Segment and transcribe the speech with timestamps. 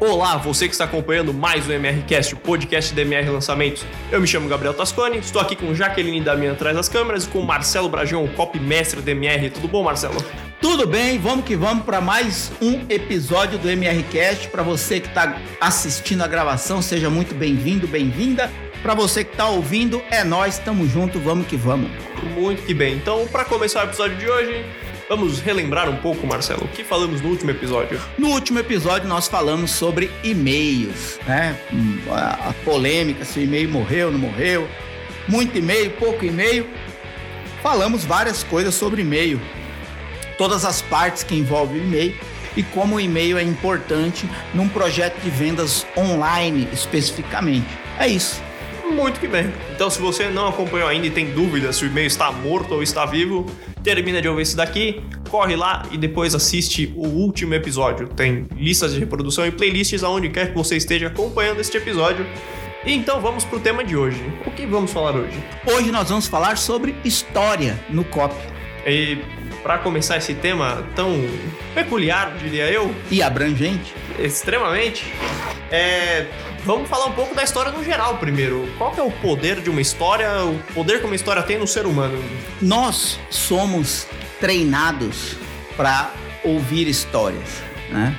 [0.00, 3.84] Olá, você que está acompanhando mais o MRCast, o podcast da MR Lançamentos.
[4.12, 7.42] Eu me chamo Gabriel Tascone, estou aqui com Jaqueline Damian atrás das câmeras e com
[7.42, 9.50] Marcelo Brajão, o copy mestre da MR.
[9.50, 10.24] Tudo bom, Marcelo?
[10.60, 14.46] Tudo bem, vamos que vamos para mais um episódio do MRCast.
[14.50, 18.48] Para você que está assistindo a gravação, seja muito bem-vindo, bem-vinda.
[18.80, 21.90] Para você que está ouvindo, é nós, estamos junto, vamos que vamos.
[22.36, 22.94] Muito que bem.
[22.94, 24.64] Então, para começar o episódio de hoje,
[25.08, 27.98] Vamos relembrar um pouco, Marcelo, o que falamos no último episódio?
[28.18, 31.58] No último episódio nós falamos sobre e-mails, né?
[32.10, 34.68] A, polêmica se o e-mail morreu, não morreu,
[35.26, 36.68] muito e-mail, pouco e-mail.
[37.62, 39.40] Falamos várias coisas sobre e-mail,
[40.36, 42.14] todas as partes que envolvem e-mail
[42.54, 47.66] e como o e-mail é importante num projeto de vendas online especificamente.
[47.98, 48.42] É isso.
[48.90, 49.52] Muito que bem.
[49.74, 52.82] Então, se você não acompanhou ainda e tem dúvida se o e-mail está morto ou
[52.82, 53.46] está vivo,
[53.82, 58.08] termina de ouvir esse daqui, corre lá e depois assiste o último episódio.
[58.08, 62.26] Tem listas de reprodução e playlists aonde quer que você esteja acompanhando este episódio.
[62.84, 64.22] E então vamos para o tema de hoje.
[64.46, 65.38] O que vamos falar hoje?
[65.66, 68.34] Hoje nós vamos falar sobre história no COP.
[68.86, 69.18] E
[69.62, 71.14] para começar esse tema tão
[71.74, 75.12] peculiar, diria eu, e abrangente, extremamente,
[75.70, 76.26] é
[76.64, 78.68] Vamos falar um pouco da história no geral primeiro.
[78.76, 81.86] Qual é o poder de uma história, o poder que uma história tem no ser
[81.86, 82.22] humano?
[82.60, 84.06] Nós somos
[84.40, 85.36] treinados
[85.76, 86.12] para
[86.44, 88.14] ouvir histórias, né?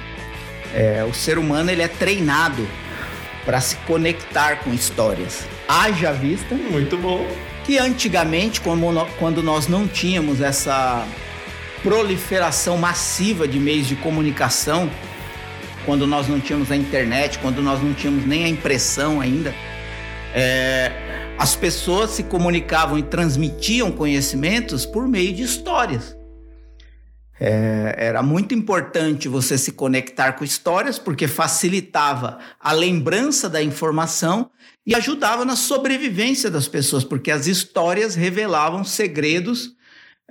[0.73, 2.67] É, o ser humano ele é treinado
[3.45, 5.45] para se conectar com histórias.
[5.67, 6.55] Haja vista.
[6.55, 7.27] Muito bom.
[7.65, 11.05] Que antigamente, quando nós não tínhamos essa
[11.83, 14.89] proliferação massiva de meios de comunicação,
[15.85, 19.53] quando nós não tínhamos a internet, quando nós não tínhamos nem a impressão ainda,
[20.33, 20.91] é,
[21.37, 26.15] as pessoas se comunicavam e transmitiam conhecimentos por meio de histórias.
[27.39, 34.51] É, era muito importante você se conectar com histórias, porque facilitava a lembrança da informação
[34.85, 39.77] e ajudava na sobrevivência das pessoas, porque as histórias revelavam segredos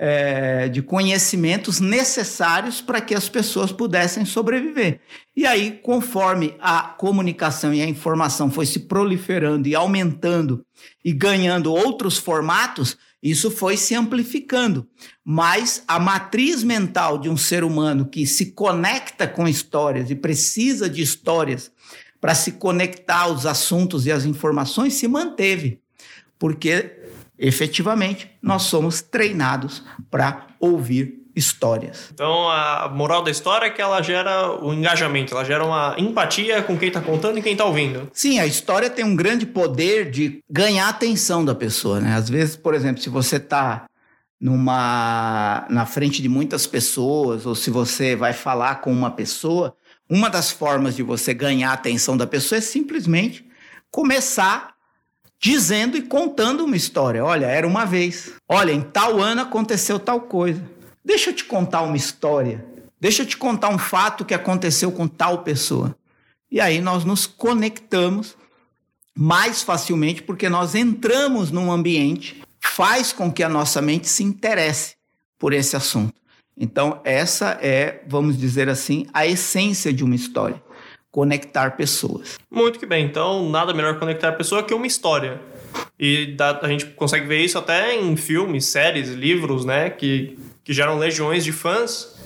[0.00, 5.00] é, de conhecimentos necessários para que as pessoas pudessem sobreviver.
[5.36, 10.64] E aí, conforme a comunicação e a informação foi se proliferando e aumentando
[11.04, 14.86] e ganhando outros formatos, isso foi se amplificando.
[15.24, 20.88] Mas a matriz mental de um ser humano que se conecta com histórias e precisa
[20.88, 21.72] de histórias
[22.20, 25.80] para se conectar aos assuntos e às informações se manteve.
[26.38, 26.97] Porque
[27.38, 32.10] efetivamente, nós somos treinados para ouvir histórias.
[32.12, 36.62] Então, a moral da história é que ela gera o engajamento, ela gera uma empatia
[36.62, 38.10] com quem está contando e quem está ouvindo.
[38.12, 42.14] Sim, a história tem um grande poder de ganhar a atenção da pessoa, né?
[42.14, 43.86] Às vezes, por exemplo, se você está
[44.40, 49.76] numa na frente de muitas pessoas ou se você vai falar com uma pessoa,
[50.10, 53.46] uma das formas de você ganhar a atenção da pessoa é simplesmente
[53.90, 54.74] começar
[55.40, 57.24] dizendo e contando uma história.
[57.24, 58.32] Olha, era uma vez.
[58.48, 60.62] Olha, em tal ano aconteceu tal coisa.
[61.04, 62.64] Deixa eu te contar uma história.
[63.00, 65.96] Deixa eu te contar um fato que aconteceu com tal pessoa.
[66.50, 68.36] E aí nós nos conectamos
[69.16, 74.96] mais facilmente porque nós entramos num ambiente faz com que a nossa mente se interesse
[75.38, 76.14] por esse assunto.
[76.56, 80.60] Então, essa é, vamos dizer assim, a essência de uma história
[81.10, 82.38] conectar pessoas.
[82.50, 83.04] Muito que bem.
[83.04, 85.40] Então, nada melhor conectar pessoa que uma história.
[85.98, 89.90] E dá, a gente consegue ver isso até em filmes, séries, livros, né?
[89.90, 92.16] Que, que geram legiões de fãs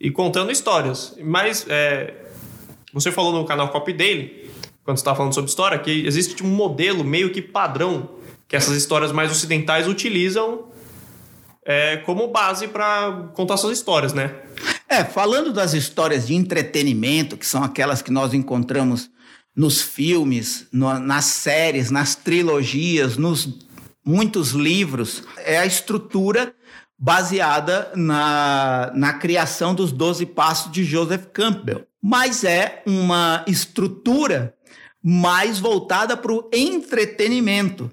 [0.00, 1.16] e contando histórias.
[1.22, 2.14] Mas é,
[2.92, 4.50] você falou no canal Copy Daily,
[4.84, 8.10] quando você estava falando sobre história, que existe um modelo meio que padrão
[8.48, 10.66] que essas histórias mais ocidentais utilizam
[11.64, 14.34] é, como base para contar suas histórias, né?
[14.92, 19.08] É, falando das histórias de entretenimento, que são aquelas que nós encontramos
[19.56, 23.48] nos filmes, no, nas séries, nas trilogias, nos
[24.04, 26.54] muitos livros, é a estrutura
[26.98, 31.86] baseada na, na criação dos Doze Passos de Joseph Campbell.
[32.02, 34.54] Mas é uma estrutura
[35.02, 37.90] mais voltada para o entretenimento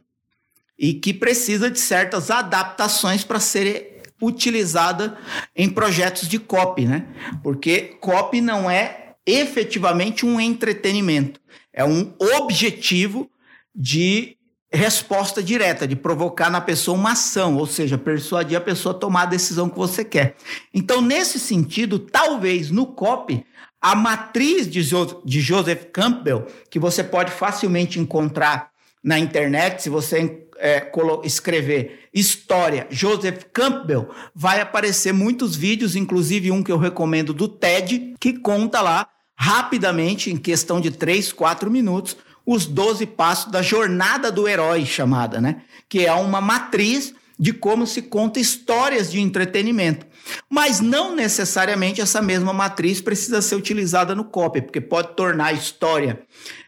[0.77, 5.17] e que precisa de certas adaptações para ser utilizada
[5.55, 7.05] em projetos de copy, né?
[7.43, 11.39] Porque copy não é efetivamente um entretenimento,
[11.73, 13.29] é um objetivo
[13.75, 14.37] de
[14.71, 19.23] resposta direta, de provocar na pessoa uma ação, ou seja, persuadir a pessoa a tomar
[19.23, 20.35] a decisão que você quer.
[20.73, 23.43] Então, nesse sentido, talvez no copy
[23.81, 28.71] a matriz de, Joseph Campbell, que você pode facilmente encontrar
[29.03, 30.91] na internet, se você é,
[31.23, 38.15] escrever história Joseph Campbell, vai aparecer muitos vídeos, inclusive um que eu recomendo do TED,
[38.19, 44.31] que conta lá rapidamente, em questão de 3, 4 minutos, os 12 passos da jornada
[44.31, 45.61] do herói, chamada, né?
[45.87, 50.05] Que é uma matriz de como se conta histórias de entretenimento.
[50.49, 55.53] Mas não necessariamente essa mesma matriz precisa ser utilizada no copy, porque pode tornar a
[55.53, 56.21] história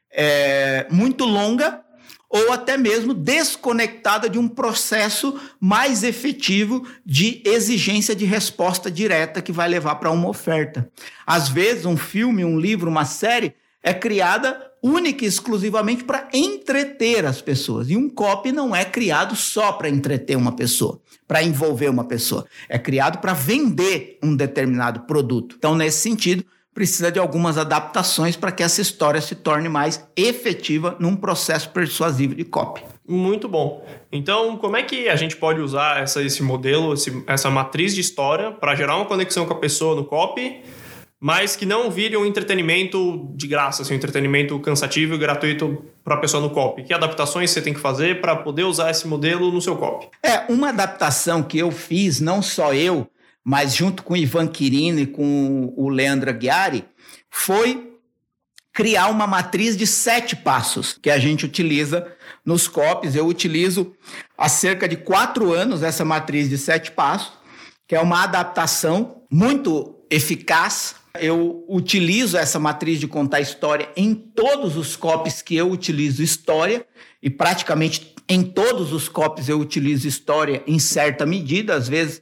[0.09, 1.80] é, muito longa
[2.31, 9.51] ou até mesmo desconectada de um processo mais efetivo de exigência de resposta direta que
[9.51, 10.89] vai levar para uma oferta.
[11.27, 17.25] Às vezes, um filme, um livro, uma série é criada única e exclusivamente para entreter
[17.25, 17.89] as pessoas.
[17.89, 22.45] E um copy não é criado só para entreter uma pessoa, para envolver uma pessoa.
[22.69, 25.55] É criado para vender um determinado produto.
[25.57, 30.95] Então, nesse sentido, precisa de algumas adaptações para que essa história se torne mais efetiva
[30.99, 32.81] num processo persuasivo de copy.
[33.07, 33.85] Muito bom.
[34.11, 37.99] Então, como é que a gente pode usar essa, esse modelo, esse, essa matriz de
[38.01, 40.61] história para gerar uma conexão com a pessoa no copy,
[41.19, 46.15] mas que não vire um entretenimento de graça, assim, um entretenimento cansativo e gratuito para
[46.15, 46.83] a pessoa no copy?
[46.83, 50.07] Que adaptações você tem que fazer para poder usar esse modelo no seu copy?
[50.23, 53.07] É, uma adaptação que eu fiz, não só eu,
[53.43, 56.85] mas junto com o Ivan Quirino e com o Leandro Aguiari,
[57.29, 57.91] foi
[58.73, 62.07] criar uma matriz de sete passos que a gente utiliza
[62.45, 63.15] nos COPs.
[63.15, 63.93] Eu utilizo
[64.37, 67.33] há cerca de quatro anos essa matriz de sete passos,
[67.87, 70.95] que é uma adaptação muito eficaz.
[71.19, 76.85] Eu utilizo essa matriz de contar história em todos os COPs que eu utilizo história,
[77.21, 82.21] e praticamente em todos os COPs eu utilizo história em certa medida, às vezes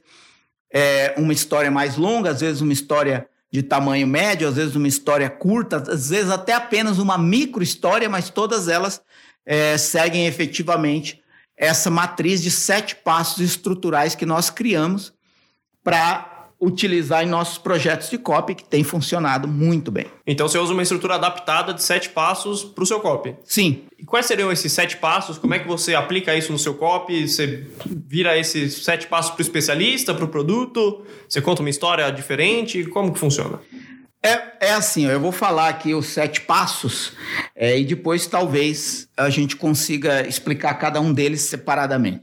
[0.72, 4.86] é, uma história mais longa, às vezes uma história de tamanho médio, às vezes uma
[4.86, 9.02] história curta, às vezes até apenas uma micro história, mas todas elas
[9.44, 11.20] é, seguem efetivamente
[11.56, 15.12] essa matriz de sete passos estruturais que nós criamos
[15.82, 16.29] para
[16.60, 20.06] utilizar em nossos projetos de copy, que tem funcionado muito bem.
[20.26, 23.34] Então você usa uma estrutura adaptada de sete passos para o seu copy?
[23.44, 23.84] Sim.
[23.98, 25.38] E quais seriam esses sete passos?
[25.38, 27.26] Como é que você aplica isso no seu copy?
[27.26, 31.02] Você vira esses sete passos para o especialista, para o produto?
[31.26, 32.84] Você conta uma história diferente?
[32.84, 33.58] Como que funciona?
[34.22, 37.14] É, é assim, eu vou falar aqui os sete passos
[37.56, 42.22] é, e depois talvez a gente consiga explicar cada um deles separadamente.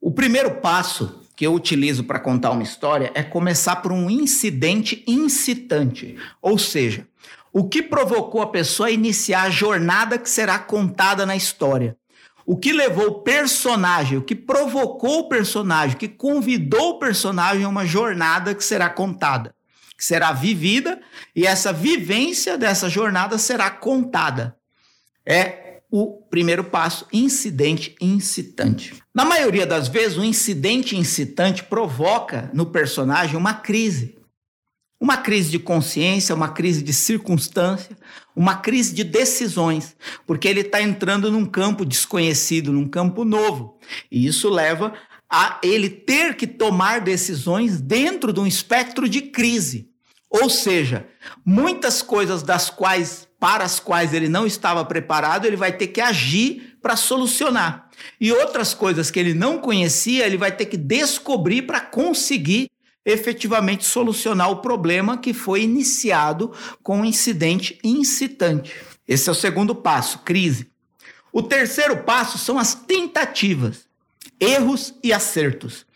[0.00, 5.02] O primeiro passo que eu utilizo para contar uma história é começar por um incidente
[5.06, 7.06] incitante, ou seja,
[7.52, 11.96] o que provocou a pessoa a iniciar a jornada que será contada na história.
[12.46, 17.64] O que levou o personagem, o que provocou o personagem, o que convidou o personagem
[17.64, 19.54] a uma jornada que será contada,
[19.96, 21.00] que será vivida,
[21.34, 24.56] e essa vivência dessa jornada será contada.
[25.24, 25.63] É
[25.96, 28.94] o primeiro passo, incidente incitante.
[29.14, 34.18] Na maioria das vezes, o incidente incitante provoca no personagem uma crise.
[35.00, 37.96] Uma crise de consciência, uma crise de circunstância,
[38.34, 39.94] uma crise de decisões,
[40.26, 43.78] porque ele está entrando num campo desconhecido, num campo novo.
[44.10, 44.94] E isso leva
[45.30, 49.93] a ele ter que tomar decisões dentro de um espectro de crise.
[50.42, 51.06] Ou seja,
[51.46, 56.00] muitas coisas das quais para as quais ele não estava preparado, ele vai ter que
[56.00, 57.88] agir para solucionar.
[58.20, 62.68] E outras coisas que ele não conhecia, ele vai ter que descobrir para conseguir
[63.04, 66.50] efetivamente solucionar o problema que foi iniciado
[66.82, 68.74] com um incidente incitante.
[69.06, 70.66] Esse é o segundo passo, crise.
[71.32, 73.86] O terceiro passo são as tentativas,
[74.40, 75.86] erros e acertos.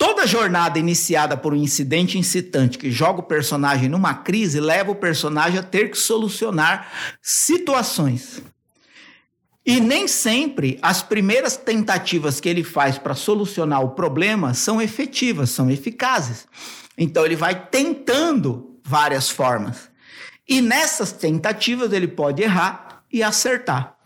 [0.00, 4.94] Toda jornada iniciada por um incidente incitante que joga o personagem numa crise leva o
[4.94, 6.90] personagem a ter que solucionar
[7.20, 8.40] situações.
[9.64, 15.50] E nem sempre as primeiras tentativas que ele faz para solucionar o problema são efetivas,
[15.50, 16.46] são eficazes.
[16.96, 19.90] Então ele vai tentando várias formas.
[20.48, 23.98] E nessas tentativas ele pode errar e acertar.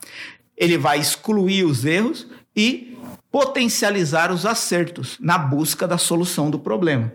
[0.57, 2.94] Ele vai excluir os erros e
[3.35, 7.13] potencializar os acertos na busca da solução do problema.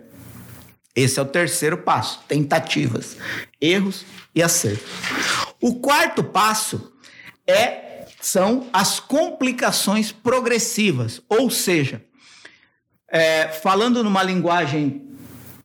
[0.94, 3.16] Esse é o terceiro passo: tentativas,
[3.58, 4.86] erros e acertos.
[5.62, 6.92] O quarto passo
[7.46, 12.04] é são as complicações progressivas, ou seja,
[13.08, 15.08] é, falando numa linguagem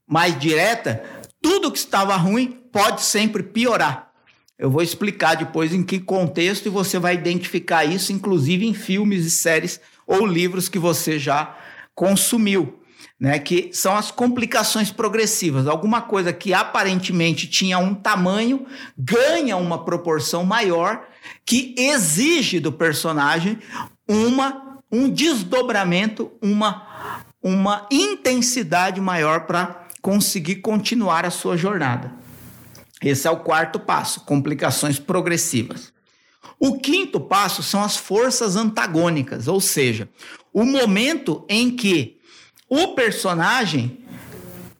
[0.08, 1.04] mais direta,
[1.42, 4.10] tudo que estava ruim pode sempre piorar.
[4.58, 9.26] Eu vou explicar depois em que contexto e você vai identificar isso, inclusive em filmes
[9.26, 11.58] e séries ou livros que você já
[11.94, 12.82] consumiu.
[13.18, 15.68] Né, que são as complicações progressivas.
[15.68, 18.66] Alguma coisa que aparentemente tinha um tamanho
[18.98, 21.02] ganha uma proporção maior
[21.46, 23.58] que exige do personagem
[24.06, 32.14] uma, um desdobramento, uma, uma intensidade maior para conseguir continuar a sua jornada.
[33.02, 35.95] Esse é o quarto passo, complicações progressivas.
[36.60, 40.10] O quinto passo são as forças antagônicas, ou seja,
[40.54, 42.18] o momento em que
[42.70, 44.06] o personagem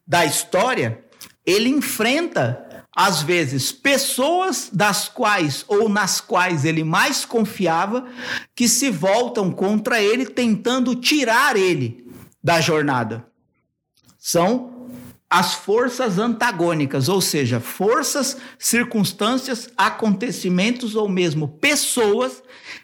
[0.08, 1.04] da história
[1.46, 8.08] ele enfrenta às vezes pessoas das quais ou nas quais ele mais confiava
[8.56, 12.10] que se voltam contra ele tentando tirar ele
[12.42, 13.26] da jornada.
[14.18, 14.88] São
[15.36, 22.42] as forças antagônicas, ou seja, forças, circunstâncias, acontecimentos ou mesmo pessoas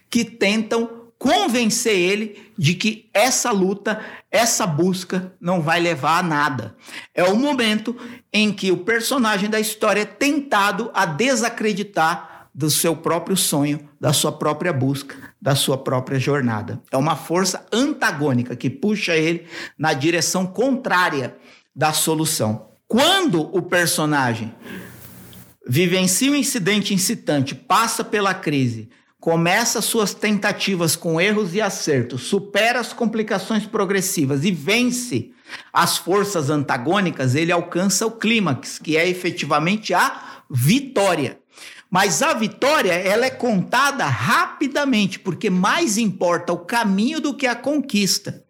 [0.10, 6.76] que tentam convencer ele de que essa luta, essa busca não vai levar a nada.
[7.16, 7.96] É o momento
[8.34, 14.12] em que o personagem da história é tentado a desacreditar do seu próprio sonho, da
[14.12, 16.82] sua própria busca, da sua própria jornada.
[16.92, 21.38] É uma força antagônica que puxa ele na direção contrária
[21.76, 22.70] da solução.
[22.88, 24.54] Quando o personagem
[25.68, 32.80] vivencia um incidente incitante, passa pela crise, começa suas tentativas com erros e acertos, supera
[32.80, 35.32] as complicações progressivas e vence
[35.72, 41.41] as forças antagônicas, ele alcança o clímax, que é efetivamente a vitória.
[41.94, 47.54] Mas a vitória, ela é contada rapidamente, porque mais importa o caminho do que a
[47.54, 48.46] conquista.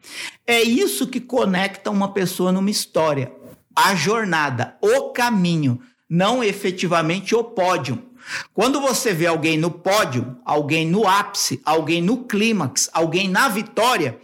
[0.46, 3.34] É isso que conecta uma pessoa numa história.
[3.76, 8.11] A jornada, o caminho, não efetivamente o pódio.
[8.54, 14.18] Quando você vê alguém no pódio, alguém no ápice, alguém no clímax, alguém na vitória,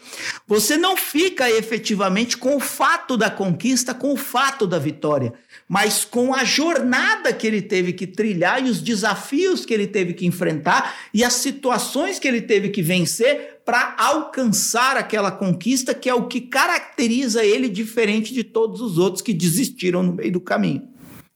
[0.47, 5.33] você não fica efetivamente com o fato da conquista, com o fato da vitória,
[5.67, 10.13] mas com a jornada que ele teve que trilhar e os desafios que ele teve
[10.13, 16.09] que enfrentar e as situações que ele teve que vencer para alcançar aquela conquista que
[16.09, 20.39] é o que caracteriza ele diferente de todos os outros que desistiram no meio do
[20.39, 20.87] caminho.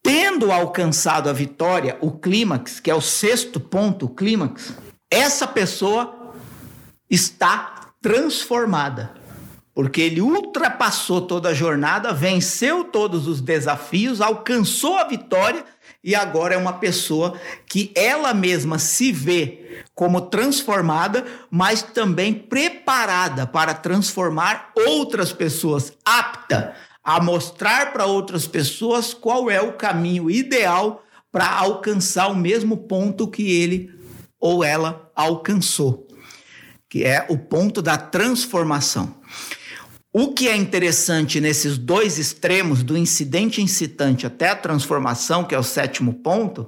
[0.03, 4.73] Tendo alcançado a vitória, o clímax, que é o sexto ponto, o clímax,
[5.09, 6.33] essa pessoa
[7.09, 9.13] está transformada.
[9.73, 15.63] Porque ele ultrapassou toda a jornada, venceu todos os desafios, alcançou a vitória
[16.03, 23.45] e agora é uma pessoa que ela mesma se vê como transformada, mas também preparada
[23.45, 31.03] para transformar outras pessoas, apta a mostrar para outras pessoas qual é o caminho ideal
[31.31, 33.91] para alcançar o mesmo ponto que ele
[34.39, 36.07] ou ela alcançou,
[36.89, 39.15] que é o ponto da transformação.
[40.13, 45.57] O que é interessante nesses dois extremos, do incidente incitante até a transformação, que é
[45.57, 46.67] o sétimo ponto,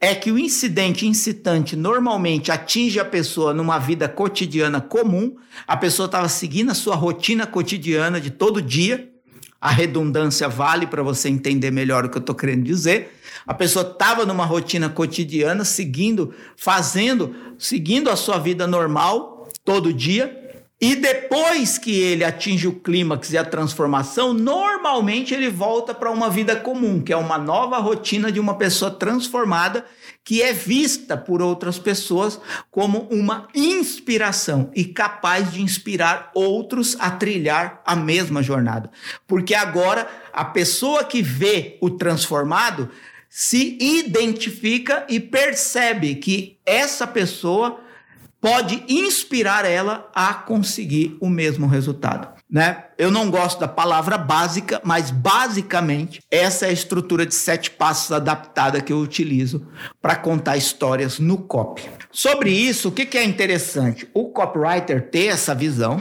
[0.00, 5.34] é que o incidente incitante normalmente atinge a pessoa numa vida cotidiana comum,
[5.66, 9.12] a pessoa estava seguindo a sua rotina cotidiana de todo dia,
[9.60, 13.18] a redundância vale para você entender melhor o que eu estou querendo dizer.
[13.46, 20.45] A pessoa estava numa rotina cotidiana, seguindo, fazendo, seguindo a sua vida normal todo dia.
[20.78, 26.28] E depois que ele atinge o clímax e a transformação, normalmente ele volta para uma
[26.28, 29.86] vida comum, que é uma nova rotina de uma pessoa transformada
[30.22, 32.38] que é vista por outras pessoas
[32.70, 38.90] como uma inspiração e capaz de inspirar outros a trilhar a mesma jornada.
[39.26, 42.90] Porque agora a pessoa que vê o transformado
[43.30, 47.80] se identifica e percebe que essa pessoa
[48.40, 52.84] pode inspirar ela a conseguir o mesmo resultado né?
[52.96, 58.12] Eu não gosto da palavra básica, mas basicamente essa é a estrutura de sete passos
[58.12, 59.66] adaptada que eu utilizo
[60.00, 61.82] para contar histórias no copy.
[62.10, 64.08] Sobre isso, o que, que é interessante?
[64.14, 66.00] O copywriter ter essa visão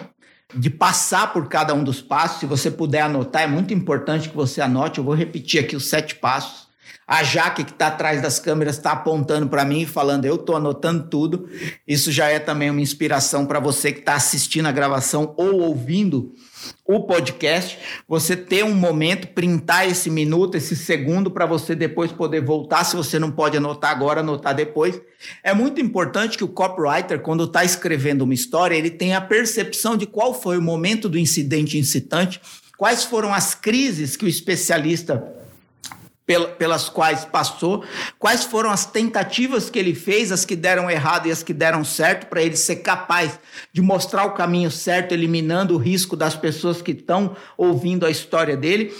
[0.54, 2.40] de passar por cada um dos passos.
[2.40, 5.00] Se você puder anotar, é muito importante que você anote.
[5.00, 6.65] Eu vou repetir aqui os sete passos
[7.08, 10.56] a Jaque, que está atrás das câmeras, está apontando para mim e falando: eu estou
[10.56, 11.48] anotando tudo.
[11.88, 16.34] Isso já é também uma inspiração para você que está assistindo a gravação ou ouvindo
[16.84, 17.78] o podcast.
[18.08, 22.84] Você ter um momento, printar esse minuto, esse segundo, para você depois poder voltar.
[22.84, 25.00] Se você não pode anotar agora, anotar depois.
[25.44, 29.96] É muito importante que o copywriter, quando está escrevendo uma história, ele tenha a percepção
[29.96, 32.42] de qual foi o momento do incidente incitante,
[32.80, 35.35] quais foram as crises que o especialista
[36.26, 37.84] pelas quais passou,
[38.18, 41.84] quais foram as tentativas que ele fez, as que deram errado e as que deram
[41.84, 43.40] certo, para ele ser capaz
[43.72, 48.58] de mostrar o caminho certo, eliminando o risco das pessoas que estão ouvindo a história
[48.58, 48.94] dele.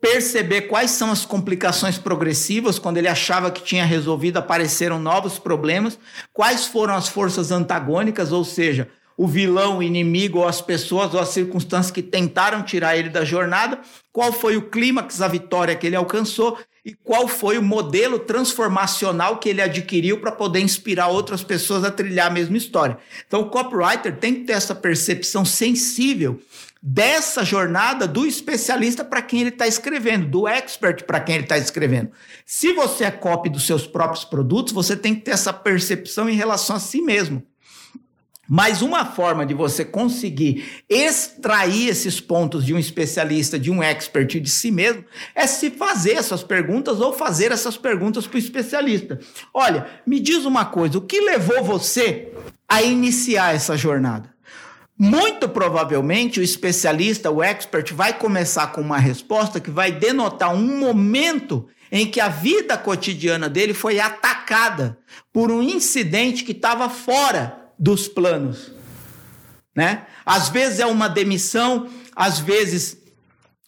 [0.00, 5.98] Perceber quais são as complicações progressivas, quando ele achava que tinha resolvido, apareceram novos problemas,
[6.32, 8.88] quais foram as forças antagônicas, ou seja,
[9.20, 13.22] o vilão, o inimigo, ou as pessoas, ou as circunstâncias que tentaram tirar ele da
[13.22, 13.78] jornada,
[14.10, 19.36] qual foi o clímax da vitória que ele alcançou e qual foi o modelo transformacional
[19.36, 22.96] que ele adquiriu para poder inspirar outras pessoas a trilhar a mesma história.
[23.26, 26.40] Então, o copywriter tem que ter essa percepção sensível
[26.82, 31.58] dessa jornada do especialista para quem ele está escrevendo, do expert para quem ele está
[31.58, 32.10] escrevendo.
[32.46, 36.36] Se você é copy dos seus próprios produtos, você tem que ter essa percepção em
[36.36, 37.49] relação a si mesmo.
[38.52, 44.40] Mas uma forma de você conseguir extrair esses pontos de um especialista, de um expert
[44.40, 45.04] de si mesmo,
[45.36, 49.20] é se fazer essas perguntas ou fazer essas perguntas para o especialista.
[49.54, 52.32] Olha, me diz uma coisa: o que levou você
[52.68, 54.34] a iniciar essa jornada?
[54.98, 60.76] Muito provavelmente o especialista, o expert, vai começar com uma resposta que vai denotar um
[60.80, 64.98] momento em que a vida cotidiana dele foi atacada
[65.32, 68.72] por um incidente que estava fora dos planos,
[69.74, 70.04] né?
[70.26, 72.98] Às vezes é uma demissão, às vezes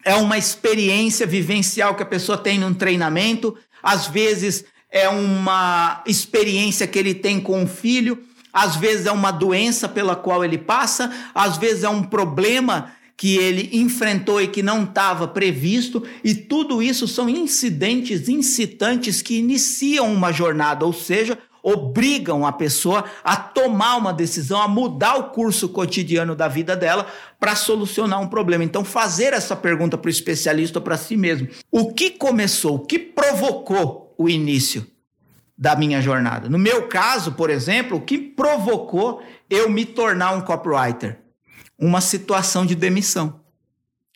[0.05, 6.87] é uma experiência vivencial que a pessoa tem num treinamento, às vezes é uma experiência
[6.87, 11.11] que ele tem com um filho, às vezes é uma doença pela qual ele passa,
[11.35, 16.83] às vezes é um problema que ele enfrentou e que não estava previsto, e tudo
[16.83, 23.97] isso são incidentes incitantes que iniciam uma jornada, ou seja, obrigam a pessoa a tomar
[23.97, 27.07] uma decisão, a mudar o curso cotidiano da vida dela
[27.39, 28.65] para solucionar um problema.
[28.65, 32.87] Então, fazer essa pergunta para o especialista ou para si mesmo: o que começou, o
[32.87, 34.87] que provocou o início
[35.57, 36.49] da minha jornada?
[36.49, 41.19] No meu caso, por exemplo, o que provocou eu me tornar um copywriter?
[41.79, 43.42] Uma situação de demissão.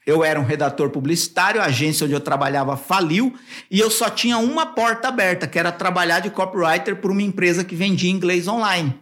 [0.06, 3.34] Eu era um redator publicitário, a agência onde eu trabalhava faliu
[3.68, 7.64] e eu só tinha uma porta aberta, que era trabalhar de copywriter por uma empresa
[7.64, 8.96] que vendia inglês online.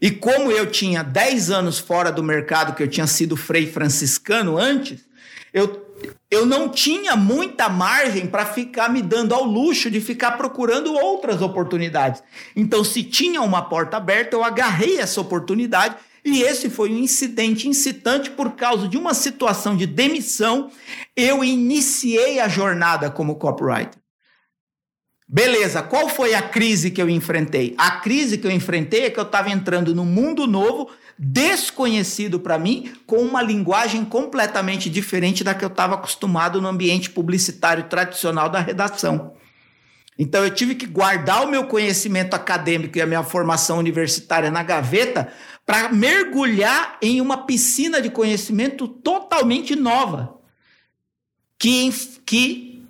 [0.00, 4.56] E como eu tinha 10 anos fora do mercado, que eu tinha sido frei franciscano
[4.56, 5.04] antes,
[5.52, 5.94] eu,
[6.30, 11.42] eu não tinha muita margem para ficar me dando ao luxo de ficar procurando outras
[11.42, 12.22] oportunidades.
[12.56, 17.68] Então, se tinha uma porta aberta, eu agarrei essa oportunidade e esse foi um incidente
[17.68, 20.70] incitante por causa de uma situação de demissão.
[21.16, 24.00] Eu iniciei a jornada como copywriter.
[25.28, 27.74] Beleza, qual foi a crise que eu enfrentei?
[27.78, 32.58] A crise que eu enfrentei é que eu estava entrando num mundo novo, desconhecido para
[32.58, 38.50] mim, com uma linguagem completamente diferente da que eu estava acostumado no ambiente publicitário tradicional
[38.50, 39.32] da redação.
[40.18, 44.62] Então eu tive que guardar o meu conhecimento acadêmico e a minha formação universitária na
[44.62, 45.32] gaveta
[45.64, 50.38] para mergulhar em uma piscina de conhecimento totalmente nova,
[51.58, 51.90] que,
[52.26, 52.84] que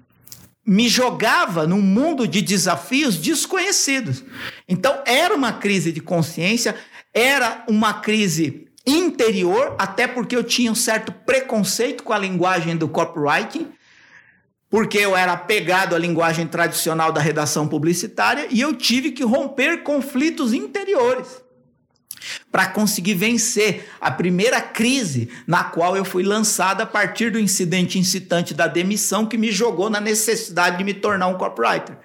[0.64, 4.24] me jogava num mundo de desafios desconhecidos.
[4.66, 6.74] Então, era uma crise de consciência,
[7.12, 12.88] era uma crise interior, até porque eu tinha um certo preconceito com a linguagem do
[12.88, 13.68] copywriting,
[14.70, 19.82] porque eu era apegado à linguagem tradicional da redação publicitária e eu tive que romper
[19.82, 21.41] conflitos interiores
[22.50, 27.98] para conseguir vencer a primeira crise na qual eu fui lançado a partir do incidente
[27.98, 31.96] incitante da demissão que me jogou na necessidade de me tornar um copywriter.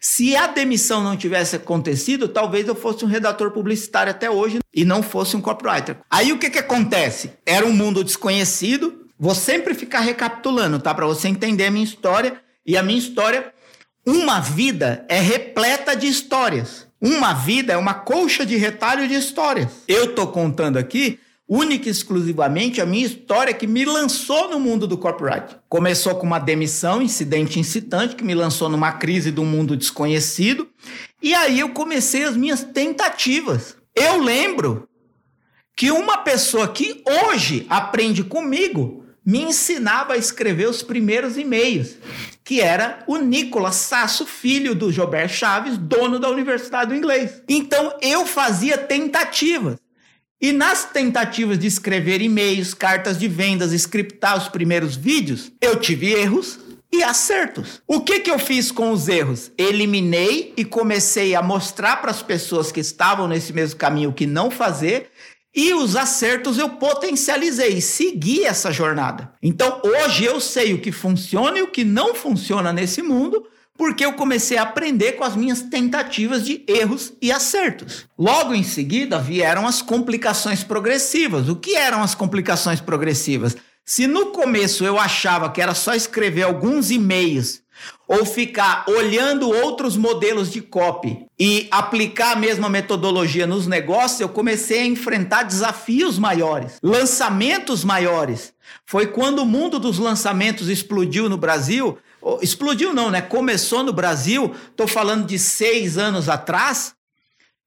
[0.00, 4.84] Se a demissão não tivesse acontecido, talvez eu fosse um redator publicitário até hoje e
[4.84, 5.96] não fosse um copywriter.
[6.10, 7.32] Aí o que que acontece?
[7.44, 9.06] Era um mundo desconhecido.
[9.18, 10.94] Vou sempre ficar recapitulando, tá?
[10.94, 12.40] Para você entender a minha história.
[12.66, 13.52] E a minha história,
[14.04, 16.86] uma vida é repleta de histórias.
[17.00, 19.68] Uma vida é uma colcha de retalho de histórias.
[19.86, 24.86] Eu estou contando aqui única e exclusivamente a minha história que me lançou no mundo
[24.86, 25.56] do copyright.
[25.68, 30.68] Começou com uma demissão, incidente incitante, que me lançou numa crise do mundo desconhecido.
[31.22, 33.76] E aí eu comecei as minhas tentativas.
[33.94, 34.88] Eu lembro
[35.76, 41.96] que uma pessoa que hoje aprende comigo me ensinava a escrever os primeiros e-mails
[42.46, 47.42] que era o Nicolas Sasso, filho do Gilbert Chaves, dono da Universidade do Inglês.
[47.48, 49.78] Então eu fazia tentativas.
[50.40, 56.12] E nas tentativas de escrever e-mails, cartas de vendas, scriptar os primeiros vídeos, eu tive
[56.12, 56.60] erros
[56.92, 57.82] e acertos.
[57.84, 59.50] O que, que eu fiz com os erros?
[59.58, 64.52] Eliminei e comecei a mostrar para as pessoas que estavam nesse mesmo caminho que não
[64.52, 65.10] fazer
[65.56, 69.32] e os acertos eu potencializei, segui essa jornada.
[69.42, 74.04] Então hoje eu sei o que funciona e o que não funciona nesse mundo, porque
[74.04, 78.06] eu comecei a aprender com as minhas tentativas de erros e acertos.
[78.18, 81.48] Logo em seguida vieram as complicações progressivas.
[81.48, 83.56] O que eram as complicações progressivas?
[83.84, 87.62] Se no começo eu achava que era só escrever alguns e-mails
[88.08, 94.28] ou ficar olhando outros modelos de copy e aplicar a mesma metodologia nos negócios, eu
[94.28, 98.52] comecei a enfrentar desafios maiores, lançamentos maiores.
[98.84, 101.98] Foi quando o mundo dos lançamentos explodiu no Brasil.
[102.40, 103.20] Explodiu não, né?
[103.20, 106.94] Começou no Brasil, estou falando de seis anos atrás,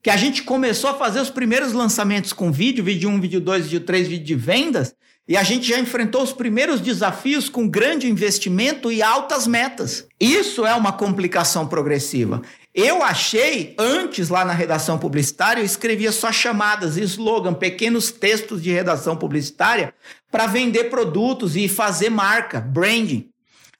[0.01, 3.63] que a gente começou a fazer os primeiros lançamentos com vídeo, vídeo 1, vídeo 2,
[3.65, 4.95] vídeo 3, vídeo de vendas,
[5.29, 10.07] e a gente já enfrentou os primeiros desafios com grande investimento e altas metas.
[10.19, 12.41] Isso é uma complicação progressiva.
[12.73, 18.71] Eu achei, antes lá na redação publicitária, eu escrevia só chamadas, slogan, pequenos textos de
[18.71, 19.93] redação publicitária
[20.31, 23.29] para vender produtos e fazer marca, branding.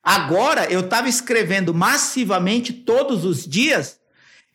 [0.04, 3.99] Agora eu estava escrevendo massivamente todos os dias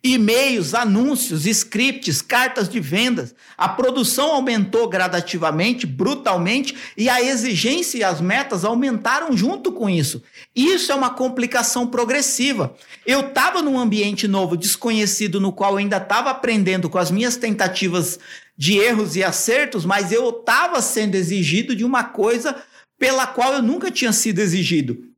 [0.04, 3.34] e-mails, anúncios, scripts, cartas de vendas.
[3.56, 10.22] A produção aumentou gradativamente, brutalmente, e a exigência e as metas aumentaram junto com isso.
[10.54, 12.74] Isso é uma complicação progressiva.
[13.06, 17.38] Eu estava num ambiente novo, desconhecido, no qual eu ainda estava aprendendo com as minhas
[17.38, 18.18] tentativas
[18.58, 22.54] de erros e acertos, mas eu estava sendo exigido de uma coisa
[22.98, 25.14] pela qual eu nunca tinha sido exigido.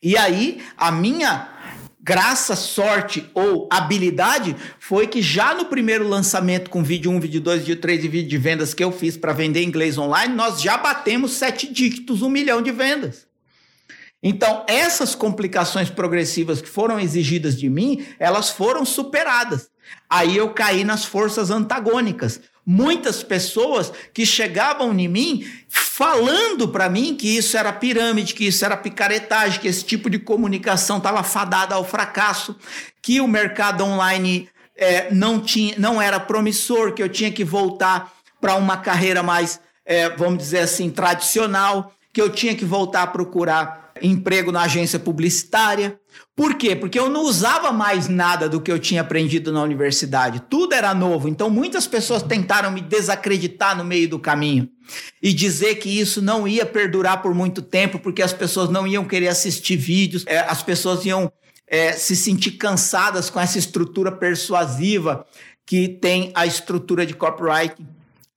[0.00, 1.57] E aí, a minha
[2.08, 7.60] graça, sorte ou habilidade foi que já no primeiro lançamento com vídeo 1, vídeo 2,
[7.60, 10.78] vídeo 3 e vídeo de vendas que eu fiz para vender inglês online, nós já
[10.78, 13.26] batemos sete dígitos, um milhão de vendas.
[14.22, 19.68] Então, essas complicações progressivas que foram exigidas de mim, elas foram superadas.
[20.08, 22.40] Aí eu caí nas forças antagônicas.
[22.70, 28.62] Muitas pessoas que chegavam em mim falando para mim que isso era pirâmide, que isso
[28.62, 32.54] era picaretagem, que esse tipo de comunicação estava fadada ao fracasso,
[33.00, 38.12] que o mercado online é, não, tinha, não era promissor, que eu tinha que voltar
[38.38, 43.06] para uma carreira mais, é, vamos dizer assim, tradicional, que eu tinha que voltar a
[43.06, 46.00] procurar emprego na agência publicitária.
[46.34, 46.74] Por quê?
[46.74, 50.42] Porque eu não usava mais nada do que eu tinha aprendido na universidade.
[50.50, 51.28] Tudo era novo.
[51.28, 54.68] Então muitas pessoas tentaram me desacreditar no meio do caminho
[55.22, 59.04] e dizer que isso não ia perdurar por muito tempo, porque as pessoas não iam
[59.04, 61.30] querer assistir vídeos, é, as pessoas iam
[61.68, 65.24] é, se sentir cansadas com essa estrutura persuasiva
[65.64, 67.86] que tem a estrutura de copywriting.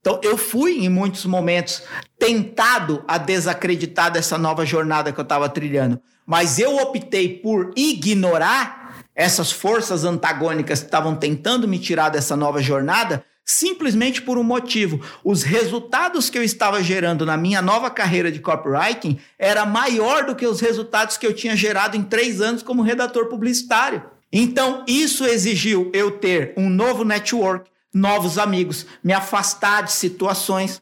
[0.01, 1.83] Então, eu fui em muitos momentos
[2.17, 9.05] tentado a desacreditar dessa nova jornada que eu estava trilhando, mas eu optei por ignorar
[9.15, 14.99] essas forças antagônicas que estavam tentando me tirar dessa nova jornada, simplesmente por um motivo.
[15.23, 20.35] Os resultados que eu estava gerando na minha nova carreira de copywriting era maior do
[20.35, 24.03] que os resultados que eu tinha gerado em três anos como redator publicitário.
[24.33, 30.81] Então, isso exigiu eu ter um novo network, novos amigos, me afastar de situações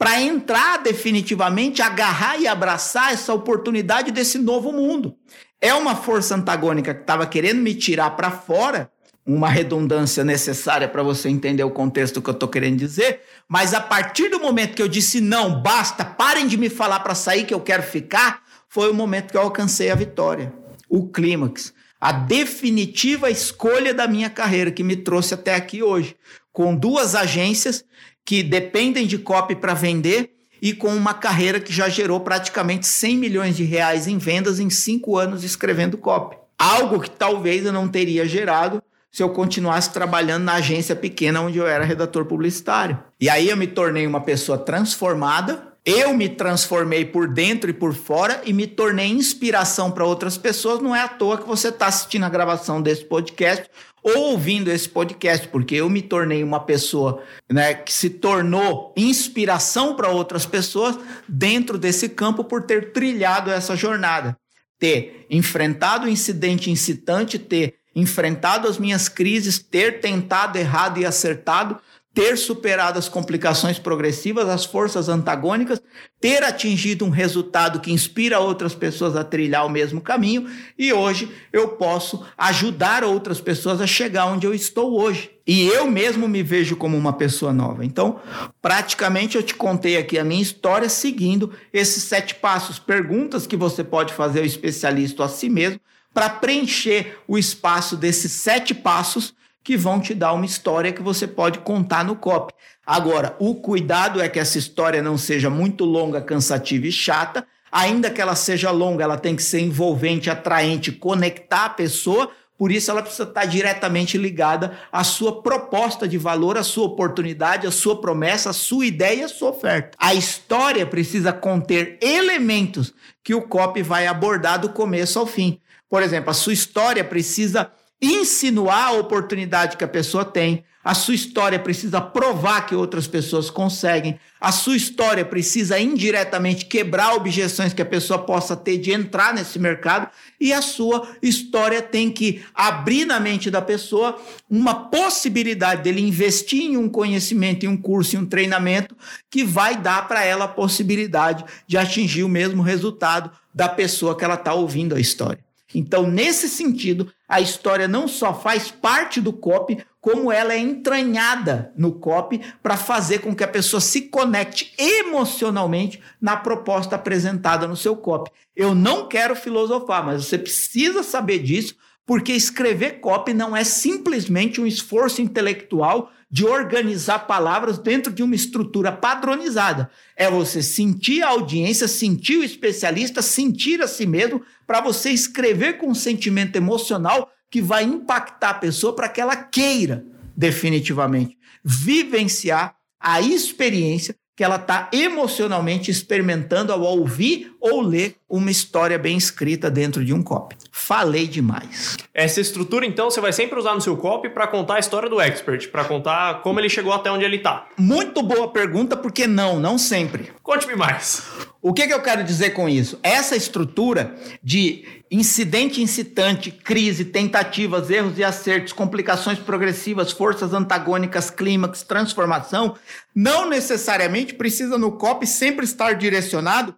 [0.00, 5.14] para entrar definitivamente, agarrar e abraçar essa oportunidade desse novo mundo.
[5.60, 8.90] É uma força antagônica que estava querendo me tirar para fora,
[9.26, 13.80] uma redundância necessária para você entender o contexto que eu estou querendo dizer, mas a
[13.80, 17.52] partir do momento que eu disse não, basta, parem de me falar para sair que
[17.52, 20.50] eu quero ficar, foi o momento que eu alcancei a vitória,
[20.88, 26.16] o clímax, a definitiva escolha da minha carreira que me trouxe até aqui hoje
[26.52, 27.84] com duas agências
[28.24, 30.30] que dependem de copy para vender
[30.62, 34.68] e com uma carreira que já gerou praticamente 100 milhões de reais em vendas em
[34.68, 36.36] cinco anos escrevendo copy.
[36.58, 41.58] Algo que talvez eu não teria gerado se eu continuasse trabalhando na agência pequena onde
[41.58, 42.98] eu era redator publicitário.
[43.20, 47.94] E aí eu me tornei uma pessoa transformada, eu me transformei por dentro e por
[47.94, 50.80] fora e me tornei inspiração para outras pessoas.
[50.80, 53.68] Não é à toa que você está assistindo a gravação desse podcast
[54.02, 59.94] ou ouvindo esse podcast, porque eu me tornei uma pessoa né, que se tornou inspiração
[59.94, 64.36] para outras pessoas dentro desse campo por ter trilhado essa jornada.
[64.78, 71.78] Ter enfrentado o incidente incitante, ter enfrentado as minhas crises, ter tentado errado e acertado,
[72.12, 75.80] ter superado as complicações progressivas, as forças antagônicas,
[76.20, 81.30] ter atingido um resultado que inspira outras pessoas a trilhar o mesmo caminho e hoje
[81.52, 85.30] eu posso ajudar outras pessoas a chegar onde eu estou hoje.
[85.46, 87.84] E eu mesmo me vejo como uma pessoa nova.
[87.84, 88.20] Então,
[88.60, 93.82] praticamente eu te contei aqui a minha história seguindo esses sete passos, perguntas que você
[93.82, 95.80] pode fazer ao especialista a si mesmo
[96.12, 101.26] para preencher o espaço desses sete passos que vão te dar uma história que você
[101.26, 102.52] pode contar no COP.
[102.86, 107.46] Agora, o cuidado é que essa história não seja muito longa, cansativa e chata.
[107.70, 112.70] Ainda que ela seja longa, ela tem que ser envolvente, atraente, conectar a pessoa, por
[112.70, 117.70] isso ela precisa estar diretamente ligada à sua proposta de valor, à sua oportunidade, à
[117.70, 119.96] sua promessa, à sua ideia, à sua oferta.
[119.98, 122.92] A história precisa conter elementos
[123.24, 125.58] que o copy vai abordar do começo ao fim.
[125.88, 127.70] Por exemplo, a sua história precisa
[128.00, 130.64] insinuar a oportunidade que a pessoa tem.
[130.82, 134.18] A sua história precisa provar que outras pessoas conseguem.
[134.40, 139.58] A sua história precisa indiretamente quebrar objeções que a pessoa possa ter de entrar nesse
[139.58, 140.08] mercado.
[140.40, 146.62] E a sua história tem que abrir na mente da pessoa uma possibilidade dele investir
[146.62, 148.96] em um conhecimento, em um curso, em um treinamento
[149.30, 154.24] que vai dar para ela a possibilidade de atingir o mesmo resultado da pessoa que
[154.24, 155.49] ela está ouvindo a história.
[155.74, 161.72] Então, nesse sentido, a história não só faz parte do copy, como ela é entranhada
[161.76, 167.76] no copy para fazer com que a pessoa se conecte emocionalmente na proposta apresentada no
[167.76, 168.30] seu copy.
[168.56, 174.60] Eu não quero filosofar, mas você precisa saber disso, porque escrever copy não é simplesmente
[174.60, 179.90] um esforço intelectual de organizar palavras dentro de uma estrutura padronizada.
[180.14, 185.78] É você sentir a audiência, sentir o especialista, sentir a si mesmo, para você escrever
[185.78, 190.06] com um sentimento emocional que vai impactar a pessoa para que ela queira
[190.36, 198.98] definitivamente vivenciar a experiência que ela está emocionalmente experimentando ao ouvir ou ler uma história
[198.98, 200.56] bem escrita dentro de um copy.
[200.72, 201.98] Falei demais.
[202.14, 205.20] Essa estrutura, então, você vai sempre usar no seu copy para contar a história do
[205.20, 207.66] expert, para contar como ele chegou até onde ele está.
[207.76, 210.32] Muito boa pergunta, porque não, não sempre.
[210.42, 211.22] Conte-me mais.
[211.60, 212.98] O que, que eu quero dizer com isso?
[213.02, 221.82] Essa estrutura de incidente incitante, crise, tentativas, erros e acertos, complicações progressivas, forças antagônicas, clímax,
[221.82, 222.76] transformação,
[223.14, 226.74] não necessariamente precisa no COP sempre estar direcionado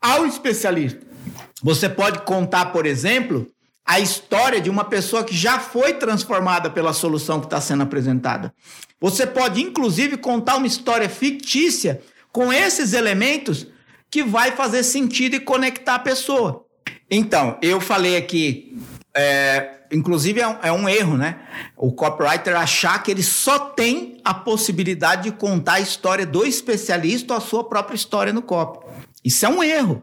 [0.00, 1.00] ao especialista.
[1.62, 3.46] Você pode contar, por exemplo,
[3.84, 8.54] a história de uma pessoa que já foi transformada pela solução que está sendo apresentada.
[9.00, 12.00] Você pode, inclusive, contar uma história fictícia
[12.32, 13.66] com esses elementos
[14.10, 16.65] que vai fazer sentido e conectar a pessoa.
[17.10, 18.76] Então, eu falei aqui,
[19.14, 21.40] é, inclusive é um, é um, erro, né?
[21.76, 27.32] O copywriter achar que ele só tem a possibilidade de contar a história do especialista
[27.32, 28.84] ou a sua própria história no copy.
[29.24, 30.02] Isso é um erro.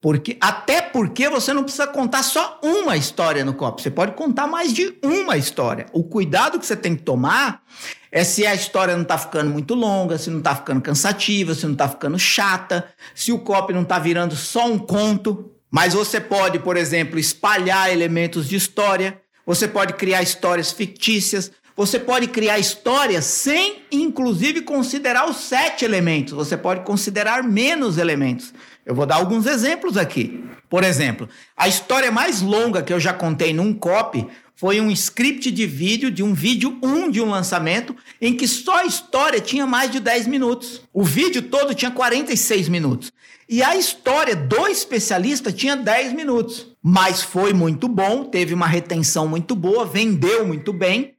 [0.00, 4.46] Porque, até porque você não precisa contar só uma história no copy, você pode contar
[4.46, 5.84] mais de uma história.
[5.92, 7.62] O cuidado que você tem que tomar
[8.10, 11.66] é se a história não está ficando muito longa, se não está ficando cansativa, se
[11.66, 15.52] não está ficando chata, se o copy não está virando só um conto.
[15.70, 21.98] Mas você pode, por exemplo, espalhar elementos de história, você pode criar histórias fictícias, você
[21.98, 26.34] pode criar histórias sem, inclusive, considerar os sete elementos.
[26.34, 28.52] Você pode considerar menos elementos.
[28.84, 30.44] Eu vou dar alguns exemplos aqui.
[30.68, 34.28] Por exemplo, a história mais longa que eu já contei num copy
[34.60, 38.46] foi um script de vídeo, de um vídeo 1 um de um lançamento, em que
[38.46, 40.82] só a história tinha mais de 10 minutos.
[40.92, 43.10] O vídeo todo tinha 46 minutos.
[43.48, 46.76] E a história do especialista tinha 10 minutos.
[46.82, 51.14] Mas foi muito bom, teve uma retenção muito boa, vendeu muito bem.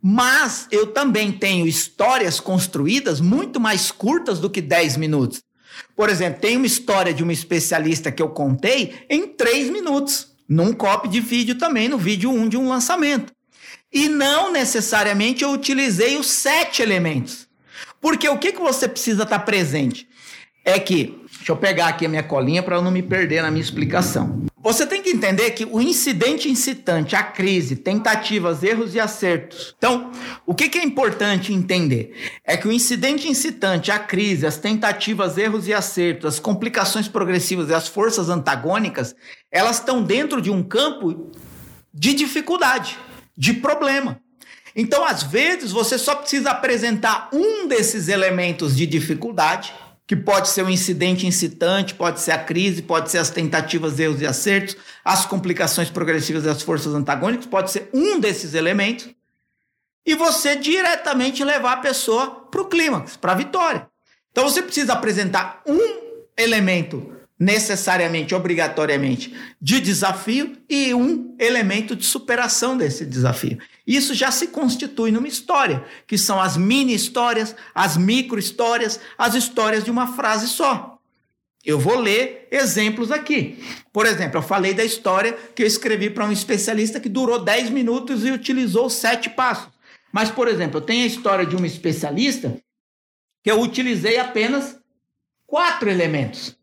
[0.00, 5.42] Mas eu também tenho histórias construídas muito mais curtas do que 10 minutos.
[5.94, 10.72] Por exemplo, tem uma história de uma especialista que eu contei em 3 minutos num
[10.72, 13.32] copy de vídeo também, no vídeo 1 de um lançamento.
[13.92, 17.48] E não necessariamente eu utilizei os sete elementos.
[18.00, 20.08] Porque o que, que você precisa estar presente?
[20.64, 23.50] É que, deixa eu pegar aqui a minha colinha para eu não me perder na
[23.50, 24.45] minha explicação.
[24.66, 29.72] Você tem que entender que o incidente incitante, a crise, tentativas, erros e acertos.
[29.78, 30.10] Então,
[30.44, 32.12] o que, que é importante entender?
[32.44, 37.70] É que o incidente incitante, a crise, as tentativas, erros e acertos, as complicações progressivas
[37.70, 39.14] e as forças antagônicas,
[39.52, 41.30] elas estão dentro de um campo
[41.94, 42.98] de dificuldade,
[43.38, 44.20] de problema.
[44.74, 49.72] Então, às vezes, você só precisa apresentar um desses elementos de dificuldade
[50.06, 54.20] que pode ser um incidente incitante, pode ser a crise, pode ser as tentativas, erros
[54.20, 59.08] e acertos, as complicações progressivas e as forças antagônicas, pode ser um desses elementos,
[60.04, 63.88] e você diretamente levar a pessoa para o clímax, para a vitória.
[64.30, 65.80] Então você precisa apresentar um
[66.36, 73.58] elemento necessariamente, obrigatoriamente, de desafio e um elemento de superação desse desafio.
[73.86, 79.34] Isso já se constitui numa história, que são as mini histórias, as micro histórias, as
[79.34, 80.98] histórias de uma frase só.
[81.64, 83.58] Eu vou ler exemplos aqui.
[83.92, 87.70] Por exemplo, eu falei da história que eu escrevi para um especialista que durou 10
[87.70, 89.68] minutos e utilizou sete passos.
[90.12, 92.56] Mas, por exemplo, eu tenho a história de uma especialista
[93.42, 94.78] que eu utilizei apenas
[95.44, 96.56] quatro elementos.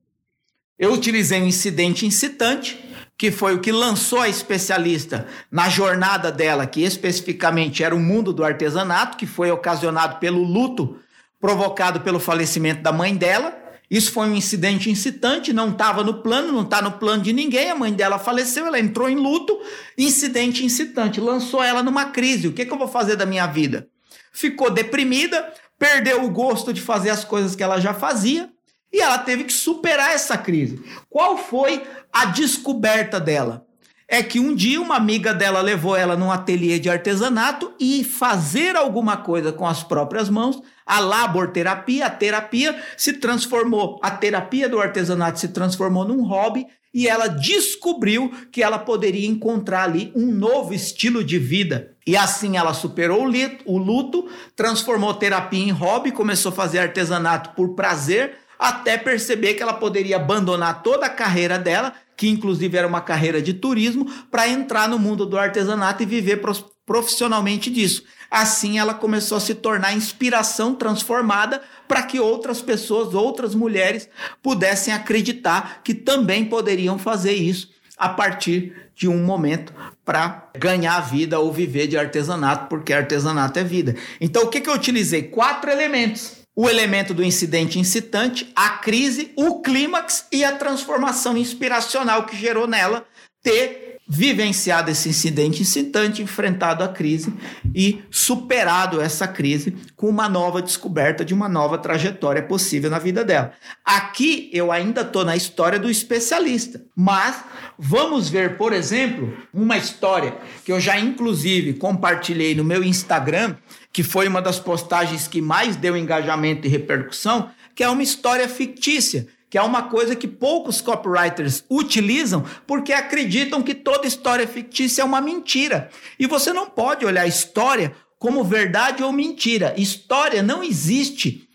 [0.78, 2.84] Eu utilizei um incidente incitante,
[3.16, 8.34] que foi o que lançou a especialista na jornada dela, que especificamente era o mundo
[8.34, 10.98] do artesanato, que foi ocasionado pelo luto
[11.40, 13.56] provocado pelo falecimento da mãe dela.
[13.90, 17.70] Isso foi um incidente incitante, não estava no plano, não está no plano de ninguém.
[17.70, 19.60] A mãe dela faleceu, ela entrou em luto.
[19.96, 22.48] Incidente incitante, lançou ela numa crise.
[22.48, 23.88] O que, que eu vou fazer da minha vida?
[24.32, 28.53] Ficou deprimida, perdeu o gosto de fazer as coisas que ela já fazia
[28.94, 30.80] e ela teve que superar essa crise.
[31.10, 31.82] Qual foi
[32.14, 33.66] a descoberta dela?
[34.08, 38.76] É que um dia uma amiga dela levou ela num ateliê de artesanato e fazer
[38.76, 44.80] alguma coisa com as próprias mãos a laborterapia, a terapia se transformou, a terapia do
[44.80, 50.74] artesanato se transformou num hobby e ela descobriu que ela poderia encontrar ali um novo
[50.74, 51.96] estilo de vida.
[52.06, 53.26] E assim ela superou
[53.66, 59.62] o luto, transformou terapia em hobby, começou a fazer artesanato por prazer, até perceber que
[59.62, 64.48] ela poderia abandonar toda a carreira dela, que inclusive era uma carreira de turismo, para
[64.48, 66.42] entrar no mundo do artesanato e viver
[66.86, 68.06] profissionalmente disso.
[68.32, 74.08] Assim, ela começou a se tornar inspiração transformada para que outras pessoas, outras mulheres,
[74.42, 79.74] pudessem acreditar que também poderiam fazer isso a partir de um momento
[80.06, 83.94] para ganhar vida ou viver de artesanato, porque artesanato é vida.
[84.22, 85.24] Então, o que, que eu utilizei?
[85.24, 86.43] Quatro elementos.
[86.56, 92.68] O elemento do incidente incitante, a crise, o clímax e a transformação inspiracional que gerou
[92.68, 93.06] nela
[93.42, 97.34] ter vivenciado esse incidente incitante, enfrentado a crise
[97.74, 103.24] e superado essa crise com uma nova descoberta de uma nova trajetória possível na vida
[103.24, 103.54] dela.
[103.84, 107.44] Aqui eu ainda estou na história do especialista, mas
[107.78, 113.56] vamos ver, por exemplo, uma história que eu já inclusive compartilhei no meu Instagram,
[113.94, 118.50] que foi uma das postagens que mais deu engajamento e repercussão, que é uma história
[118.50, 125.04] fictícia que é uma coisa que poucos copywriters utilizam porque acreditam que toda história fictícia
[125.04, 125.92] é uma mentira.
[126.18, 129.76] E você não pode olhar história como verdade ou mentira.
[129.78, 131.48] História não existe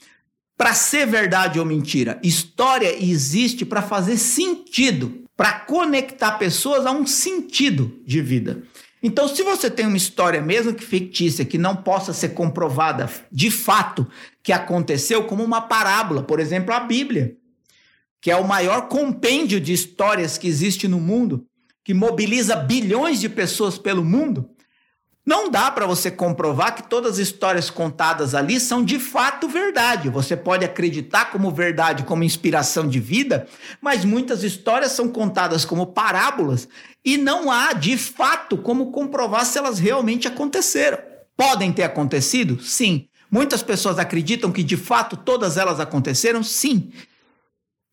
[0.57, 2.21] para ser verdade ou mentira.
[2.23, 8.63] História existe para fazer sentido, para conectar pessoas a um sentido de vida.
[9.03, 13.51] Então, se você tem uma história, mesmo que fictícia, que não possa ser comprovada de
[13.51, 14.07] fato
[14.43, 17.37] que aconteceu, como uma parábola, por exemplo, a Bíblia
[18.21, 21.47] que é o maior compêndio de histórias que existe no mundo,
[21.85, 24.51] que mobiliza bilhões de pessoas pelo mundo,
[25.25, 30.09] não dá para você comprovar que todas as histórias contadas ali são de fato verdade.
[30.09, 33.47] Você pode acreditar como verdade, como inspiração de vida,
[33.79, 36.67] mas muitas histórias são contadas como parábolas
[37.05, 40.99] e não há de fato como comprovar se elas realmente aconteceram.
[41.37, 42.61] Podem ter acontecido?
[42.63, 43.09] Sim.
[43.31, 46.43] Muitas pessoas acreditam que de fato todas elas aconteceram?
[46.43, 46.91] Sim.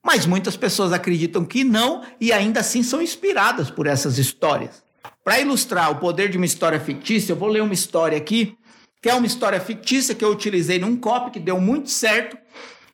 [0.03, 4.83] Mas muitas pessoas acreditam que não e ainda assim são inspiradas por essas histórias.
[5.23, 8.55] Para ilustrar o poder de uma história fictícia, eu vou ler uma história aqui,
[9.01, 12.37] que é uma história fictícia que eu utilizei num copy que deu muito certo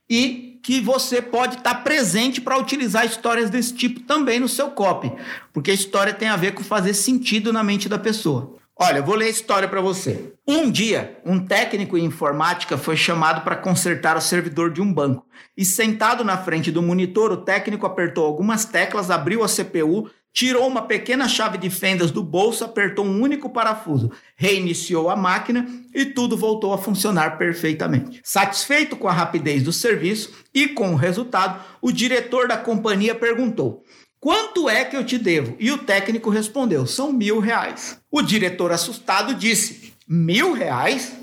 [0.10, 4.70] e que você pode estar tá presente para utilizar histórias desse tipo também no seu
[4.72, 5.12] copy,
[5.52, 8.56] porque a história tem a ver com fazer sentido na mente da pessoa.
[8.84, 10.34] Olha, eu vou ler a história para você.
[10.48, 15.24] Um dia, um técnico em informática foi chamado para consertar o servidor de um banco.
[15.56, 20.68] E sentado na frente do monitor, o técnico apertou algumas teclas, abriu a CPU, tirou
[20.68, 26.06] uma pequena chave de fendas do bolso, apertou um único parafuso, reiniciou a máquina e
[26.06, 28.22] tudo voltou a funcionar perfeitamente.
[28.24, 33.84] Satisfeito com a rapidez do serviço e com o resultado, o diretor da companhia perguntou:
[34.20, 35.56] Quanto é que eu te devo?
[35.60, 38.00] E o técnico respondeu: São mil reais.
[38.10, 41.14] O diretor, assustado, disse: Mil reais?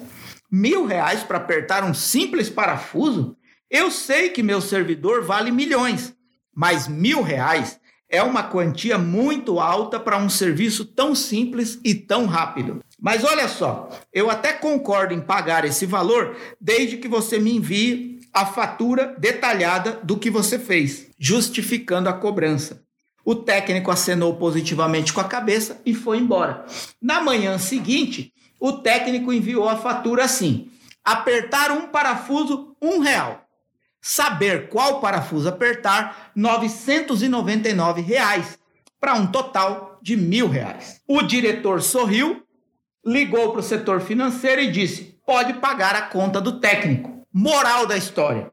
[0.50, 3.36] Mil reais para apertar um simples parafuso?
[3.70, 6.14] Eu sei que meu servidor vale milhões,
[6.54, 7.77] mas mil reais
[8.08, 12.80] é uma quantia muito alta para um serviço tão simples e tão rápido.
[13.00, 18.18] Mas olha só, eu até concordo em pagar esse valor desde que você me envie
[18.32, 22.82] a fatura detalhada do que você fez, justificando a cobrança.
[23.24, 26.64] O técnico acenou positivamente com a cabeça e foi embora.
[27.00, 30.70] Na manhã seguinte, o técnico enviou a fatura assim:
[31.04, 33.47] apertar um parafuso, um real.
[34.10, 38.58] Saber qual parafuso apertar, 999 reais,
[38.98, 41.02] para um total de mil reais.
[41.06, 42.42] O diretor sorriu,
[43.04, 47.26] ligou para o setor financeiro e disse: pode pagar a conta do técnico.
[47.30, 48.50] Moral da história: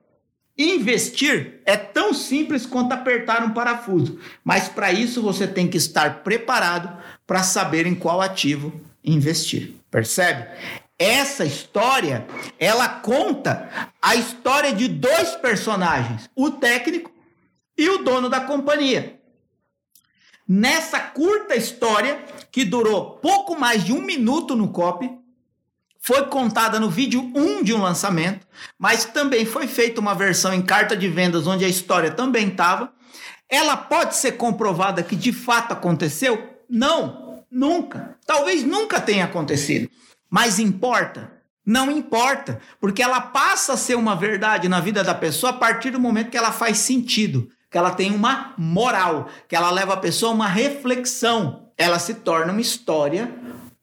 [0.57, 6.21] Investir é tão simples quanto apertar um parafuso, mas para isso você tem que estar
[6.21, 9.73] preparado para saber em qual ativo investir.
[9.89, 10.49] Percebe?
[10.97, 12.25] Essa história,
[12.57, 17.11] ela conta a história de dois personagens, o técnico
[17.77, 19.19] e o dono da companhia.
[20.47, 25.09] Nessa curta história, que durou pouco mais de um minuto no copy,
[25.99, 30.61] foi contada no vídeo 1 de um lançamento, mas também foi feita uma versão em
[30.61, 32.93] carta de vendas onde a história também estava.
[33.49, 36.61] Ela pode ser comprovada que de fato aconteceu?
[36.69, 38.17] Não, nunca.
[38.25, 39.89] Talvez nunca tenha acontecido.
[40.29, 41.31] Mas importa?
[41.65, 45.89] Não importa, porque ela passa a ser uma verdade na vida da pessoa a partir
[45.89, 49.97] do momento que ela faz sentido, que ela tem uma moral, que ela leva a
[49.97, 51.69] pessoa a uma reflexão.
[51.75, 53.33] Ela se torna uma história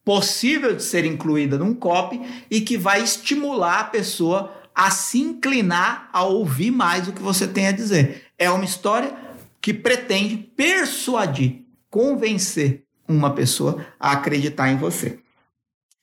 [0.04, 2.20] possível de ser incluída num copy
[2.50, 7.46] e que vai estimular a pessoa a se inclinar a ouvir mais o que você
[7.46, 8.26] tem a dizer.
[8.38, 9.12] É uma história
[9.60, 15.21] que pretende persuadir, convencer uma pessoa a acreditar em você.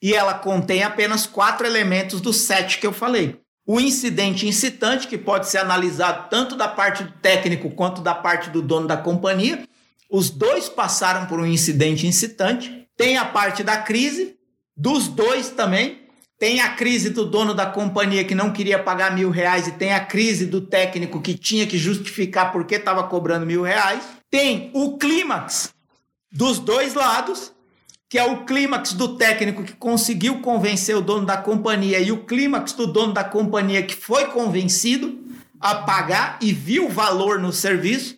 [0.02, 3.40] E ela contém apenas quatro elementos dos sete que eu falei.
[3.66, 8.50] O incidente incitante, que pode ser analisado tanto da parte do técnico quanto da parte
[8.50, 9.64] do dono da companhia.
[10.10, 12.88] Os dois passaram por um incidente incitante.
[12.98, 14.36] Tem a parte da crise,
[14.76, 16.00] dos dois também.
[16.40, 19.94] Tem a crise do dono da companhia que não queria pagar mil reais e tem
[19.94, 24.04] a crise do técnico que tinha que justificar por que estava cobrando mil reais.
[24.32, 25.74] Tem o clímax
[26.32, 27.54] dos dois lados,
[28.10, 32.26] que é o clímax do técnico que conseguiu convencer o dono da companhia e o
[32.26, 35.20] clímax do dono da companhia que foi convencido
[35.60, 38.18] a pagar e viu valor no serviço.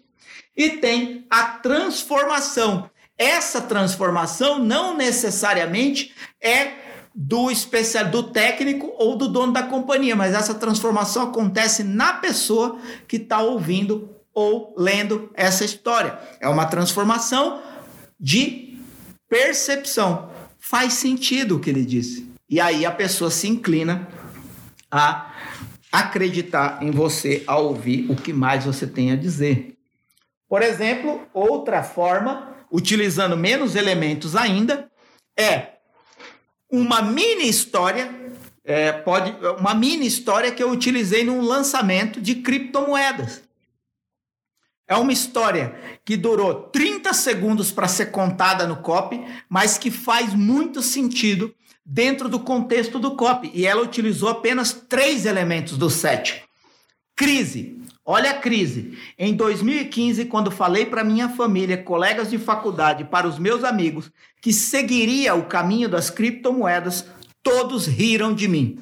[0.55, 6.71] E tem a transformação, essa transformação não necessariamente é
[7.13, 12.79] do especial do técnico ou do dono da companhia, mas essa transformação acontece na pessoa
[13.07, 16.17] que está ouvindo ou lendo essa história.
[16.39, 17.61] É uma transformação
[18.17, 18.70] de
[19.31, 20.29] percepção.
[20.59, 22.29] Faz sentido o que ele disse.
[22.49, 24.05] E aí a pessoa se inclina
[24.91, 25.33] a
[25.89, 29.77] acreditar em você, a ouvir o que mais você tem a dizer.
[30.49, 34.89] Por exemplo, outra forma utilizando menos elementos ainda,
[35.37, 35.75] é
[36.69, 38.13] uma mini história,
[38.65, 43.41] é, pode, uma mini história que eu utilizei num lançamento de criptomoedas.
[44.91, 45.73] É uma história
[46.03, 52.27] que durou 30 segundos para ser contada no copy, mas que faz muito sentido dentro
[52.27, 53.49] do contexto do copy.
[53.53, 56.43] E ela utilizou apenas três elementos do set:
[57.15, 58.97] crise, Olha a crise.
[59.17, 64.11] Em 2015, quando falei para minha família, colegas de faculdade, para os meus amigos,
[64.41, 67.05] que seguiria o caminho das criptomoedas,
[67.41, 68.77] todos riram de mim.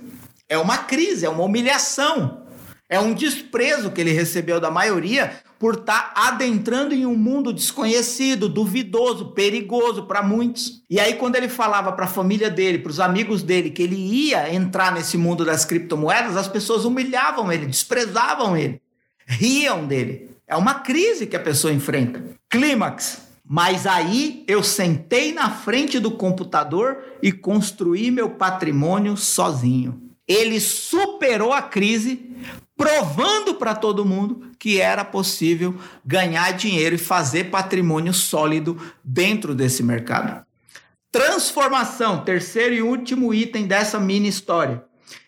[0.47, 2.47] É uma crise, é uma humilhação.
[2.89, 7.53] É um desprezo que ele recebeu da maioria por estar tá adentrando em um mundo
[7.53, 10.81] desconhecido, duvidoso, perigoso para muitos.
[10.89, 13.97] E aí, quando ele falava para a família dele, para os amigos dele, que ele
[13.97, 18.81] ia entrar nesse mundo das criptomoedas, as pessoas humilhavam ele, desprezavam ele
[19.29, 20.31] riam dele.
[20.47, 22.23] É uma crise que a pessoa enfrenta.
[22.49, 23.29] Clímax.
[23.51, 30.08] Mas aí eu sentei na frente do computador e construí meu patrimônio sozinho.
[30.29, 32.29] Ele superou a crise,
[32.77, 35.75] provando para todo mundo que era possível
[36.05, 40.45] ganhar dinheiro e fazer patrimônio sólido dentro desse mercado.
[41.11, 44.83] Transformação, terceiro e último item dessa mini história.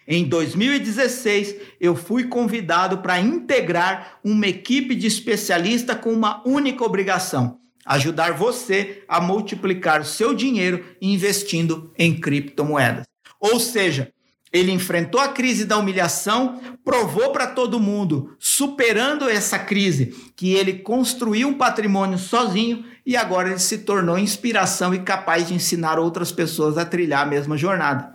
[0.08, 7.58] Em 2016, eu fui convidado para integrar uma equipe de especialistas com uma única obrigação:
[7.84, 13.06] ajudar você a multiplicar o seu dinheiro investindo em criptomoedas.
[13.39, 14.12] Ou seja,
[14.52, 20.80] ele enfrentou a crise da humilhação, provou para todo mundo, superando essa crise, que ele
[20.80, 26.32] construiu um patrimônio sozinho e agora ele se tornou inspiração e capaz de ensinar outras
[26.32, 28.14] pessoas a trilhar a mesma jornada.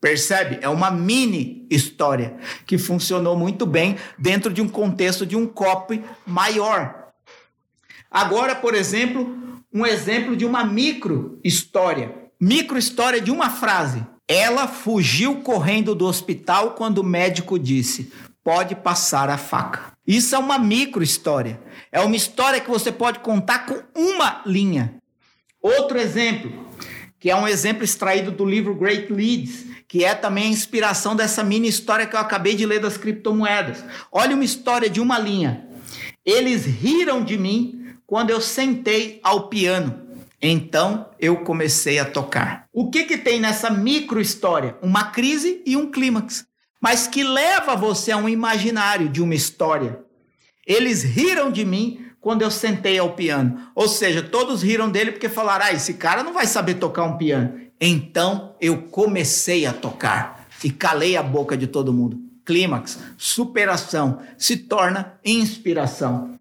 [0.00, 0.58] Percebe?
[0.60, 6.02] É uma mini história que funcionou muito bem dentro de um contexto de um copy
[6.26, 7.08] maior.
[8.10, 9.36] Agora, por exemplo,
[9.72, 12.14] um exemplo de uma micro história.
[12.40, 14.06] Micro história de uma frase.
[14.28, 18.12] Ela fugiu correndo do hospital quando o médico disse:
[18.42, 19.92] pode passar a faca.
[20.06, 21.60] Isso é uma micro história.
[21.90, 24.96] É uma história que você pode contar com uma linha.
[25.60, 26.52] Outro exemplo,
[27.18, 31.42] que é um exemplo extraído do livro Great Leads, que é também a inspiração dessa
[31.42, 33.82] mini história que eu acabei de ler das criptomoedas.
[34.12, 35.66] Olha uma história de uma linha.
[36.24, 40.03] Eles riram de mim quando eu sentei ao piano.
[40.46, 42.66] Então eu comecei a tocar.
[42.70, 44.76] O que que tem nessa micro história?
[44.82, 46.44] Uma crise e um clímax,
[46.82, 50.04] mas que leva você a um imaginário de uma história.
[50.66, 53.70] Eles riram de mim quando eu sentei ao piano.
[53.74, 57.16] Ou seja, todos riram dele porque falaram: ah, esse cara não vai saber tocar um
[57.16, 57.58] piano.
[57.80, 62.20] Então eu comecei a tocar e calei a boca de todo mundo.
[62.44, 66.38] Clímax, superação, se torna inspiração.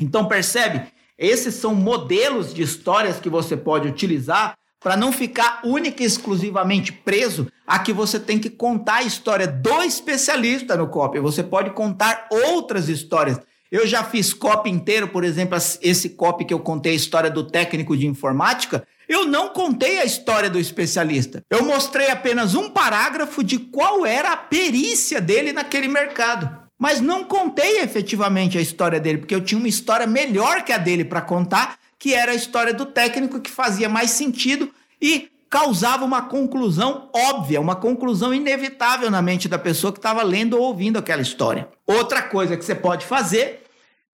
[0.00, 0.93] Então percebe?
[1.18, 6.92] Esses são modelos de histórias que você pode utilizar para não ficar única e exclusivamente
[6.92, 11.18] preso a que você tem que contar a história do especialista no copy.
[11.20, 13.40] Você pode contar outras histórias.
[13.72, 17.44] Eu já fiz copy inteiro, por exemplo, esse copy que eu contei a história do
[17.44, 18.86] técnico de informática.
[19.08, 21.42] Eu não contei a história do especialista.
[21.48, 26.63] Eu mostrei apenas um parágrafo de qual era a perícia dele naquele mercado.
[26.84, 30.76] Mas não contei efetivamente a história dele, porque eu tinha uma história melhor que a
[30.76, 34.68] dele para contar que era a história do técnico que fazia mais sentido
[35.00, 40.58] e causava uma conclusão óbvia, uma conclusão inevitável na mente da pessoa que estava lendo
[40.58, 41.70] ou ouvindo aquela história.
[41.86, 43.64] Outra coisa que você pode fazer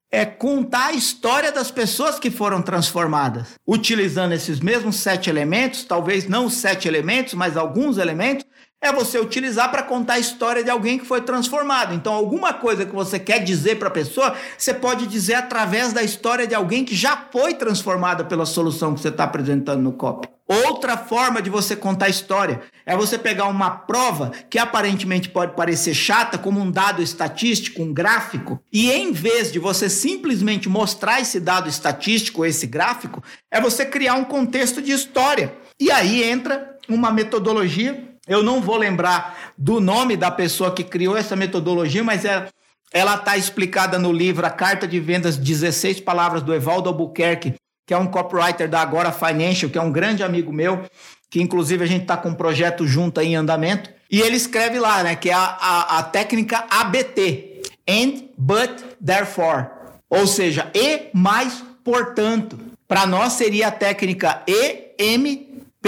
[0.09, 6.29] é contar a história das pessoas que foram transformadas, utilizando esses mesmos sete elementos, talvez
[6.29, 8.47] não os sete elementos, mas alguns elementos,
[8.83, 11.95] é você utilizar para contar a história de alguém que foi transformado.
[11.95, 16.03] Então, alguma coisa que você quer dizer para a pessoa, você pode dizer através da
[16.03, 20.29] história de alguém que já foi transformada pela solução que você está apresentando no COP.
[20.49, 25.95] Outra forma de você contar história é você pegar uma prova que aparentemente pode parecer
[25.95, 31.39] chata, como um dado estatístico, um gráfico, e em vez de você simplesmente mostrar esse
[31.39, 35.55] dado estatístico, esse gráfico, é você criar um contexto de história.
[35.79, 41.17] E aí entra uma metodologia eu não vou lembrar do nome da pessoa que criou
[41.17, 42.49] essa metodologia, mas é,
[42.93, 47.55] ela está explicada no livro A Carta de Vendas 16 Palavras do Evaldo Albuquerque,
[47.87, 50.85] que é um copywriter da Agora Financial, que é um grande amigo meu,
[51.29, 53.91] que inclusive a gente está com um projeto junto em andamento.
[54.11, 59.69] E ele escreve lá, né, que é a, a, a técnica ABT, and, but, therefore.
[60.09, 62.59] Ou seja, e mais portanto.
[62.87, 65.87] Para nós seria a técnica EMP,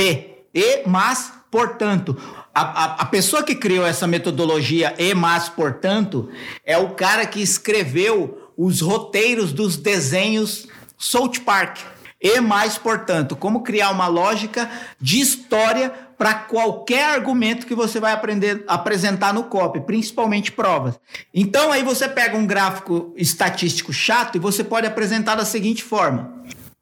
[0.54, 2.16] e mas Portanto,
[2.54, 6.30] a, a, a, pessoa que criou essa metodologia e mais, portanto,
[6.64, 11.80] é o cara que escreveu os roteiros dos desenhos South Park.
[12.18, 18.12] E mais, portanto, como criar uma lógica de história para qualquer argumento que você vai
[18.12, 20.98] aprender apresentar no COP, principalmente provas.
[21.34, 26.32] Então aí você pega um gráfico estatístico chato e você pode apresentar da seguinte forma.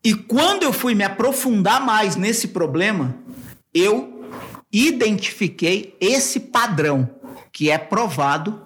[0.05, 3.17] E quando eu fui me aprofundar mais nesse problema,
[3.75, 4.10] eu
[4.73, 7.09] identifiquei esse padrão
[7.53, 8.63] que é provado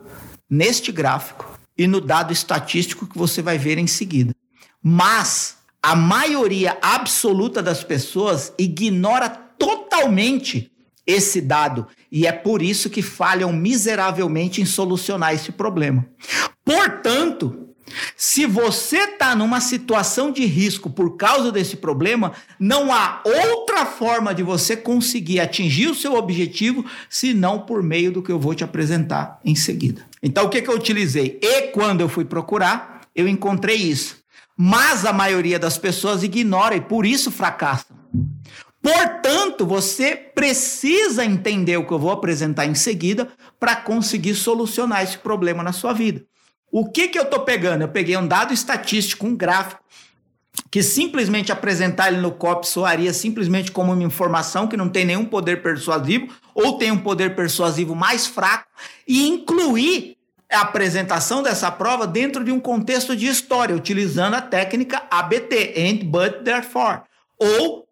[0.49, 4.35] neste gráfico e no dado estatístico que você vai ver em seguida.
[4.83, 10.71] Mas a maioria absoluta das pessoas ignora totalmente
[11.07, 16.07] esse dado e é por isso que falham miseravelmente em solucionar esse problema.
[16.65, 17.64] Portanto,
[18.17, 24.35] se você está numa situação de risco por causa desse problema, não há outra forma
[24.35, 28.65] de você conseguir atingir o seu objetivo senão por meio do que eu vou te
[28.65, 30.03] apresentar em seguida.
[30.23, 31.39] Então, o que, que eu utilizei?
[31.43, 34.17] E quando eu fui procurar, eu encontrei isso.
[34.57, 37.97] Mas a maioria das pessoas ignora e por isso fracassam.
[38.81, 43.29] Portanto, você precisa entender o que eu vou apresentar em seguida
[43.59, 46.23] para conseguir solucionar esse problema na sua vida.
[46.77, 47.83] O que, que eu estou pegando?
[47.83, 49.81] Eu peguei um dado estatístico, um gráfico,
[50.73, 55.25] que simplesmente apresentar ele no COP soaria simplesmente como uma informação que não tem nenhum
[55.25, 58.67] poder persuasivo ou tem um poder persuasivo mais fraco
[59.07, 60.17] e incluir
[60.51, 66.07] a apresentação dessa prova dentro de um contexto de história, utilizando a técnica ABT, and,
[66.07, 67.03] but, therefore,
[67.39, 67.87] ou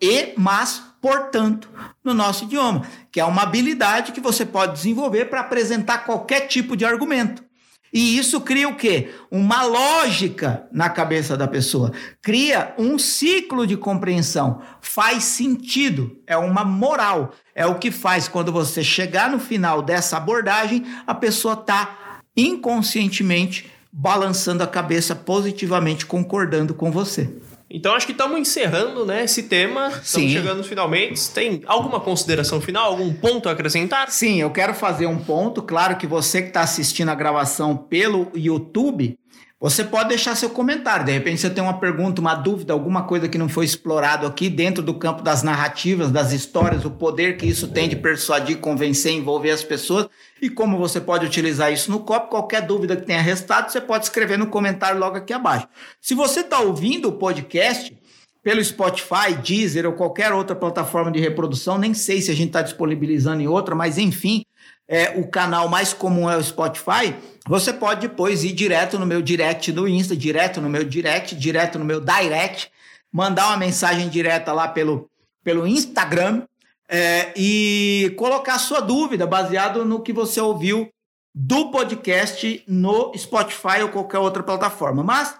[0.00, 1.68] e, mas, portanto,
[2.02, 6.74] no nosso idioma, que é uma habilidade que você pode desenvolver para apresentar qualquer tipo
[6.74, 7.45] de argumento.
[7.92, 9.10] E isso cria o quê?
[9.30, 11.92] Uma lógica na cabeça da pessoa.
[12.20, 14.60] Cria um ciclo de compreensão.
[14.80, 16.18] Faz sentido.
[16.26, 17.32] É uma moral.
[17.54, 23.70] É o que faz quando você chegar no final dessa abordagem, a pessoa está inconscientemente
[23.90, 27.30] balançando a cabeça positivamente, concordando com você.
[27.68, 29.88] Então acho que estamos encerrando né, esse tema.
[29.88, 31.28] Estamos chegando finalmente.
[31.30, 34.10] Tem alguma consideração final, algum ponto a acrescentar?
[34.10, 35.62] Sim, eu quero fazer um ponto.
[35.62, 39.18] Claro que você que está assistindo a gravação pelo YouTube,
[39.58, 41.06] você pode deixar seu comentário.
[41.06, 44.48] De repente você tem uma pergunta, uma dúvida, alguma coisa que não foi explorado aqui
[44.48, 49.12] dentro do campo das narrativas, das histórias, o poder que isso tem de persuadir, convencer,
[49.12, 50.08] envolver as pessoas
[50.40, 52.28] e como você pode utilizar isso no copo.
[52.28, 55.68] Qualquer dúvida que tenha restado, você pode escrever no comentário logo aqui abaixo.
[56.00, 57.96] Se você está ouvindo o podcast
[58.42, 62.62] pelo Spotify, Deezer ou qualquer outra plataforma de reprodução, nem sei se a gente está
[62.62, 64.44] disponibilizando em outra, mas enfim,
[64.86, 67.16] é, o canal mais comum é o Spotify,
[67.48, 71.76] você pode depois ir direto no meu direct do Insta, direto no meu direct, direto
[71.76, 72.70] no meu direct,
[73.12, 75.10] mandar uma mensagem direta lá pelo,
[75.42, 76.44] pelo Instagram
[76.88, 80.88] é, e colocar sua dúvida baseado no que você ouviu
[81.34, 85.02] do podcast no Spotify ou qualquer outra plataforma.
[85.02, 85.34] Mas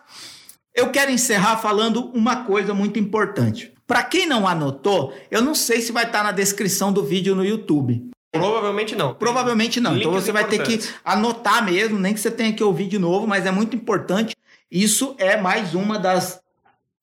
[0.76, 3.72] Eu quero encerrar falando uma coisa muito importante.
[3.86, 7.34] Para quem não anotou, eu não sei se vai estar tá na descrição do vídeo
[7.34, 8.10] no YouTube.
[8.30, 9.14] Provavelmente não.
[9.14, 9.96] Provavelmente não.
[9.96, 13.26] Então você vai ter que anotar mesmo, nem que você tenha que ouvir de novo,
[13.26, 14.36] mas é muito importante.
[14.70, 16.40] Isso é mais uma das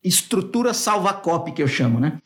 [0.03, 2.19] estruturas salva-copy que eu chamo, né?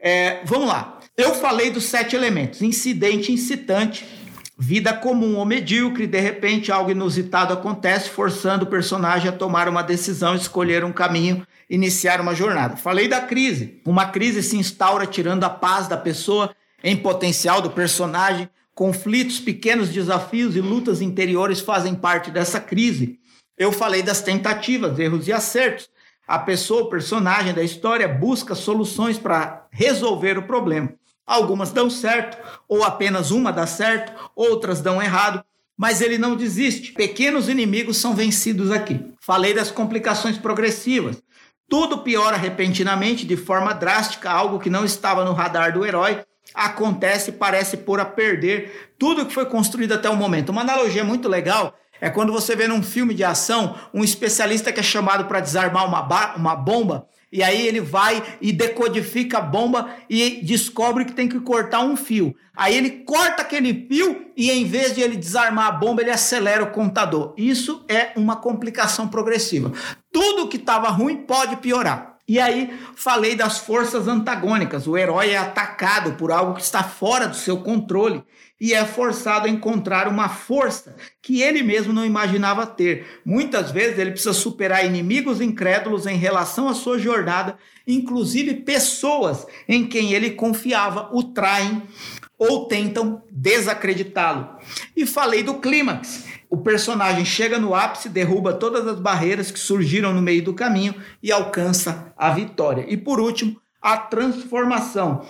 [0.00, 0.95] É, vamos lá.
[1.16, 4.06] Eu falei dos sete elementos: incidente, incitante,
[4.58, 9.82] vida comum ou medíocre, de repente algo inusitado acontece, forçando o personagem a tomar uma
[9.82, 12.76] decisão, escolher um caminho, iniciar uma jornada.
[12.76, 13.80] Falei da crise.
[13.86, 16.54] Uma crise se instaura tirando a paz da pessoa
[16.84, 18.50] em potencial do personagem.
[18.74, 23.18] Conflitos, pequenos desafios e lutas interiores fazem parte dessa crise.
[23.56, 25.88] Eu falei das tentativas, erros e acertos.
[26.28, 30.92] A pessoa, o personagem da história, busca soluções para resolver o problema.
[31.26, 35.44] Algumas dão certo, ou apenas uma dá certo, outras dão errado,
[35.76, 36.92] mas ele não desiste.
[36.92, 39.12] Pequenos inimigos são vencidos aqui.
[39.20, 41.20] Falei das complicações progressivas.
[41.68, 46.22] Tudo piora repentinamente, de forma drástica, algo que não estava no radar do herói.
[46.54, 50.50] Acontece, parece pôr a perder tudo que foi construído até o momento.
[50.50, 54.78] Uma analogia muito legal é quando você vê num filme de ação um especialista que
[54.78, 59.90] é chamado para desarmar uma, uma bomba e aí ele vai e decodifica a bomba
[60.08, 62.34] e descobre que tem que cortar um fio.
[62.56, 66.62] Aí ele corta aquele fio e em vez de ele desarmar a bomba, ele acelera
[66.62, 67.34] o contador.
[67.36, 69.72] Isso é uma complicação progressiva.
[70.12, 72.16] Tudo que estava ruim pode piorar.
[72.28, 74.86] E aí falei das forças antagônicas.
[74.86, 78.24] O herói é atacado por algo que está fora do seu controle
[78.60, 83.06] e é forçado a encontrar uma força que ele mesmo não imaginava ter.
[83.24, 89.86] Muitas vezes ele precisa superar inimigos incrédulos em relação à sua jornada, inclusive pessoas em
[89.86, 91.82] quem ele confiava o traem
[92.38, 94.58] ou tentam desacreditá-lo.
[94.94, 96.24] E falei do clímax.
[96.48, 100.94] O personagem chega no ápice, derruba todas as barreiras que surgiram no meio do caminho
[101.22, 102.84] e alcança a vitória.
[102.88, 105.24] E por último, a transformação.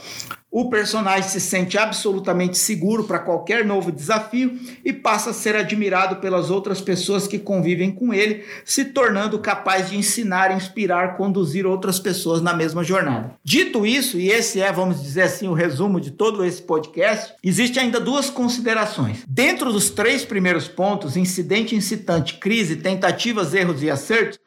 [0.50, 6.16] O personagem se sente absolutamente seguro para qualquer novo desafio e passa a ser admirado
[6.16, 12.00] pelas outras pessoas que convivem com ele, se tornando capaz de ensinar, inspirar, conduzir outras
[12.00, 13.34] pessoas na mesma jornada.
[13.44, 17.78] Dito isso, e esse é, vamos dizer assim, o resumo de todo esse podcast, existe
[17.78, 19.22] ainda duas considerações.
[19.28, 24.38] Dentro dos três primeiros pontos, incidente incitante, crise, tentativas, erros e acertos,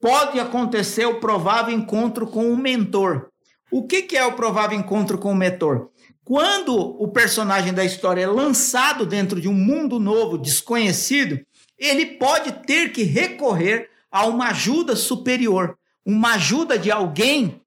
[0.00, 3.28] pode acontecer o provável encontro com um mentor
[3.70, 5.90] o que, que é o provável encontro com o mentor?
[6.24, 11.40] Quando o personagem da história é lançado dentro de um mundo novo, desconhecido,
[11.78, 17.60] ele pode ter que recorrer a uma ajuda superior, uma ajuda de alguém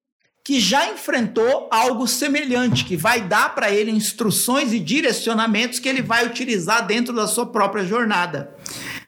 [0.44, 6.02] que já enfrentou algo semelhante, que vai dar para ele instruções e direcionamentos que ele
[6.02, 8.56] vai utilizar dentro da sua própria jornada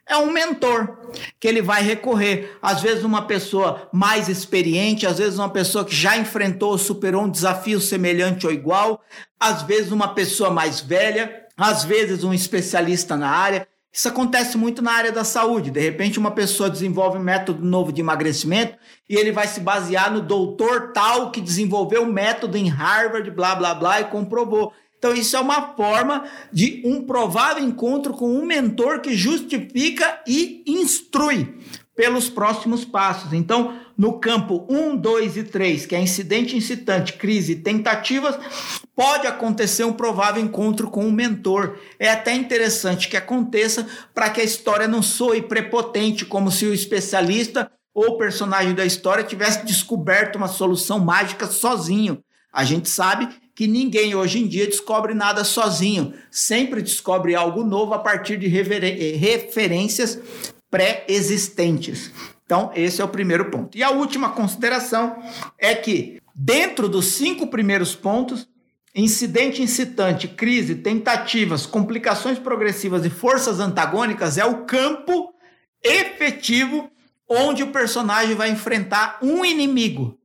[0.07, 0.99] é um mentor
[1.41, 2.57] que ele vai recorrer.
[2.61, 7.31] Às vezes, uma pessoa mais experiente, às vezes, uma pessoa que já enfrentou, superou um
[7.31, 9.03] desafio semelhante ou igual,
[9.39, 13.67] às vezes, uma pessoa mais velha, às vezes, um especialista na área.
[13.93, 15.71] Isso acontece muito na área da saúde.
[15.71, 18.77] De repente, uma pessoa desenvolve um método novo de emagrecimento
[19.09, 23.55] e ele vai se basear no doutor tal que desenvolveu o método em Harvard, blá,
[23.55, 24.73] blá, blá, e comprovou.
[25.05, 30.65] Então, isso é uma forma de um provável encontro com um mentor que justifica e
[30.67, 31.59] instrui
[31.95, 33.35] pelos próximos passos.
[33.35, 38.39] Então, no campo 1, 2 e 3, que é incidente incitante, crise e tentativas,
[38.97, 41.79] pode acontecer um provável encontro com um mentor.
[41.99, 46.73] É até interessante que aconteça para que a história não soe prepotente, como se o
[46.73, 52.25] especialista ou personagem da história tivesse descoberto uma solução mágica sozinho.
[52.51, 57.95] A gente sabe que ninguém hoje em dia descobre nada sozinho, sempre descobre algo novo
[57.95, 60.19] a partir de eh, referências
[60.71, 62.11] pré-existentes.
[62.45, 63.79] Então, esse é o primeiro ponto.
[63.79, 65.17] E a última consideração
[65.57, 68.49] é que, dentro dos cinco primeiros pontos,
[68.95, 75.33] incidente incitante, crise, tentativas, complicações progressivas e forças antagônicas é o campo
[75.83, 76.91] efetivo
[77.29, 80.19] onde o personagem vai enfrentar um inimigo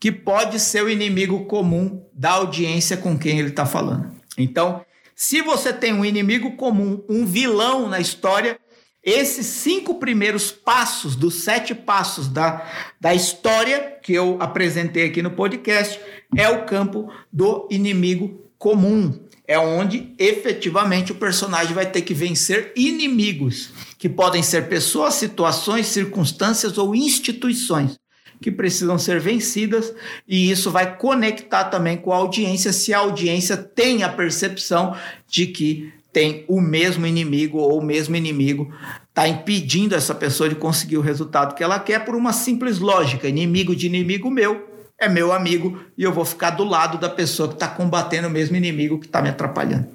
[0.00, 4.10] que pode ser o inimigo comum da audiência com quem ele está falando.
[4.38, 4.82] Então,
[5.14, 8.58] se você tem um inimigo comum, um vilão na história,
[9.04, 12.66] esses cinco primeiros passos, dos sete passos da,
[12.98, 16.00] da história que eu apresentei aqui no podcast,
[16.34, 19.26] é o campo do inimigo comum.
[19.46, 25.88] É onde efetivamente o personagem vai ter que vencer inimigos, que podem ser pessoas, situações,
[25.88, 27.99] circunstâncias ou instituições
[28.40, 29.94] que precisam ser vencidas,
[30.26, 34.96] e isso vai conectar também com a audiência, se a audiência tem a percepção
[35.28, 38.72] de que tem o mesmo inimigo ou o mesmo inimigo
[39.08, 43.28] está impedindo essa pessoa de conseguir o resultado que ela quer por uma simples lógica.
[43.28, 44.68] Inimigo de inimigo meu
[44.98, 48.30] é meu amigo e eu vou ficar do lado da pessoa que está combatendo o
[48.30, 49.88] mesmo inimigo que está me atrapalhando.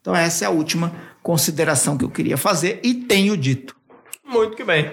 [0.00, 3.76] Então, essa é a última consideração que eu queria fazer e tenho dito.
[4.24, 4.92] Muito que bem.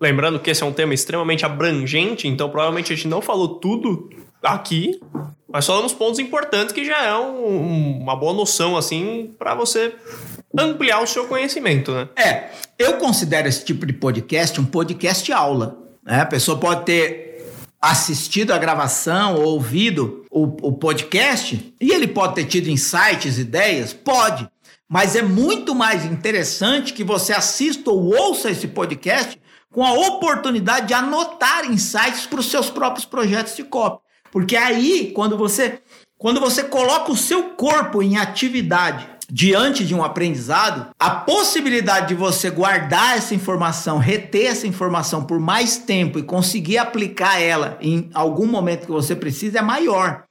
[0.00, 4.08] Lembrando que esse é um tema extremamente abrangente, então provavelmente a gente não falou tudo
[4.42, 4.98] aqui,
[5.46, 9.94] mas falamos pontos importantes que já é um, uma boa noção, assim, para você
[10.58, 12.08] ampliar o seu conhecimento, né?
[12.16, 15.78] É, eu considero esse tipo de podcast um podcast aula.
[16.02, 16.20] Né?
[16.20, 17.44] A pessoa pode ter
[17.80, 23.92] assistido a gravação ou ouvido o, o podcast e ele pode ter tido insights, ideias?
[23.92, 24.48] Pode.
[24.88, 29.39] Mas é muito mais interessante que você assista ou ouça esse podcast
[29.72, 34.02] com a oportunidade de anotar insights para os seus próprios projetos de copy.
[34.32, 35.80] Porque aí, quando você,
[36.18, 42.14] quando você coloca o seu corpo em atividade diante de um aprendizado, a possibilidade de
[42.14, 48.10] você guardar essa informação, reter essa informação por mais tempo e conseguir aplicar ela em
[48.12, 50.24] algum momento que você precisa é maior.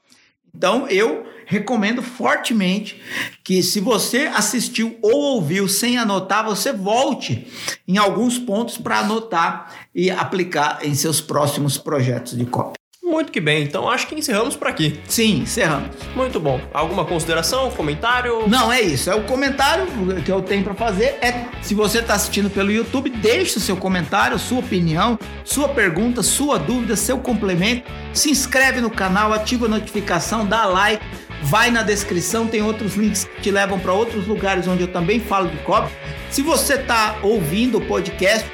[0.54, 3.02] Então, eu recomendo fortemente
[3.44, 7.48] que se você assistiu ou ouviu sem anotar, você volte
[7.88, 12.76] em alguns pontos para anotar e aplicar em seus próximos projetos de cópia.
[13.04, 15.00] Muito que bem, então acho que encerramos por aqui.
[15.08, 15.90] Sim, encerramos.
[16.16, 16.62] Muito bom.
[16.72, 18.48] Alguma consideração, comentário?
[18.48, 19.10] Não, é isso.
[19.10, 19.88] É o comentário
[20.24, 21.18] que eu tenho para fazer.
[21.20, 26.22] É se você está assistindo pelo YouTube, deixe o seu comentário, sua opinião, sua pergunta,
[26.22, 27.90] sua dúvida, seu complemento.
[28.14, 31.04] Se inscreve no canal, ativa a notificação, dá like
[31.44, 35.20] vai na descrição, tem outros links que te levam para outros lugares onde eu também
[35.20, 35.90] falo de copo.
[36.30, 38.50] Se você está ouvindo o podcast,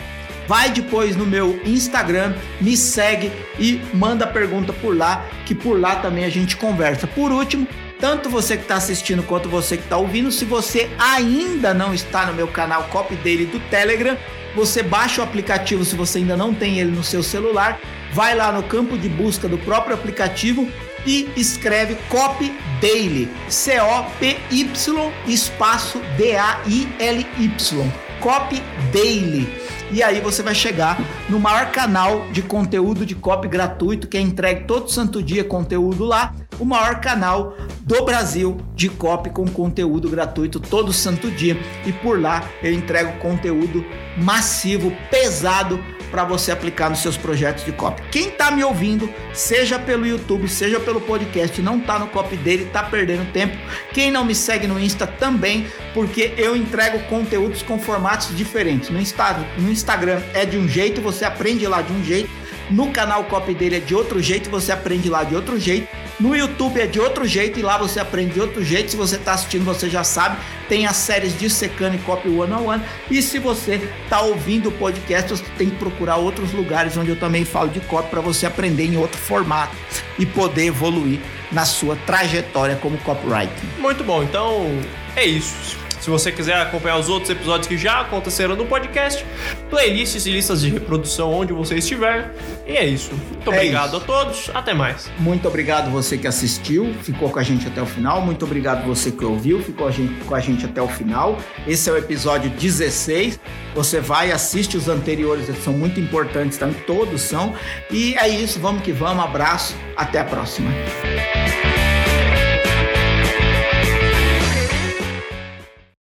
[0.47, 5.97] vai depois no meu Instagram, me segue e manda pergunta por lá, que por lá
[5.97, 7.07] também a gente conversa.
[7.07, 7.67] Por último,
[7.99, 12.25] tanto você que está assistindo quanto você que está ouvindo, se você ainda não está
[12.25, 14.17] no meu canal Copy Daily do Telegram,
[14.55, 17.79] você baixa o aplicativo se você ainda não tem ele no seu celular,
[18.13, 20.69] vai lá no campo de busca do próprio aplicativo
[21.05, 29.65] e escreve Copy Daily, C-O-P-Y espaço D-A-I-L-Y, Copy Daily.
[29.91, 30.99] E aí você vai chegar
[31.29, 36.03] no maior canal de conteúdo de copy gratuito que é entregue todo santo dia conteúdo
[36.03, 41.55] lá, o maior canal do Brasil de copy com conteúdo gratuito todo santo dia.
[41.85, 43.85] E por lá eu entrego conteúdo
[44.17, 48.01] massivo, pesado para você aplicar nos seus projetos de copy.
[48.11, 52.63] Quem está me ouvindo, seja pelo YouTube, seja pelo podcast, não está no copy dele,
[52.63, 53.57] está perdendo tempo.
[53.93, 58.89] Quem não me segue no Insta também, porque eu entrego conteúdos com formatos diferentes.
[58.89, 62.44] No, Insta, no Instagram é de um jeito, você aprende lá de um jeito.
[62.69, 65.87] No canal copy dele é de outro jeito, você aprende lá de outro jeito.
[66.19, 68.91] No YouTube é de outro jeito e lá você aprende de outro jeito.
[68.91, 70.37] Se você está assistindo, você já sabe.
[70.69, 72.83] Tem as séries de Secano e Copy One on One.
[73.11, 77.19] E se você está ouvindo o podcast, você tem que procurar outros lugares onde eu
[77.19, 79.75] também falo de copy para você aprender em outro formato
[80.17, 81.19] e poder evoluir
[81.51, 83.67] na sua trajetória como copywriting.
[83.77, 84.23] Muito bom.
[84.23, 84.67] Então
[85.15, 85.84] é isso.
[86.05, 89.25] Se você quiser acompanhar os outros episódios que já aconteceram no podcast,
[89.71, 92.31] playlists e listas de reprodução onde você estiver.
[92.67, 93.11] E é isso.
[93.11, 93.97] Muito é obrigado isso.
[93.97, 94.51] a todos.
[94.53, 95.09] Até mais.
[95.17, 98.21] Muito obrigado você que assistiu, ficou com a gente até o final.
[98.21, 101.39] Muito obrigado você que ouviu, ficou a gente, com a gente até o final.
[101.65, 103.39] Esse é o episódio 16.
[103.73, 107.55] Você vai, assiste os anteriores, eles são muito importantes também, todos são.
[107.89, 109.25] E é isso, vamos que vamos.
[109.25, 110.69] Abraço, até a próxima.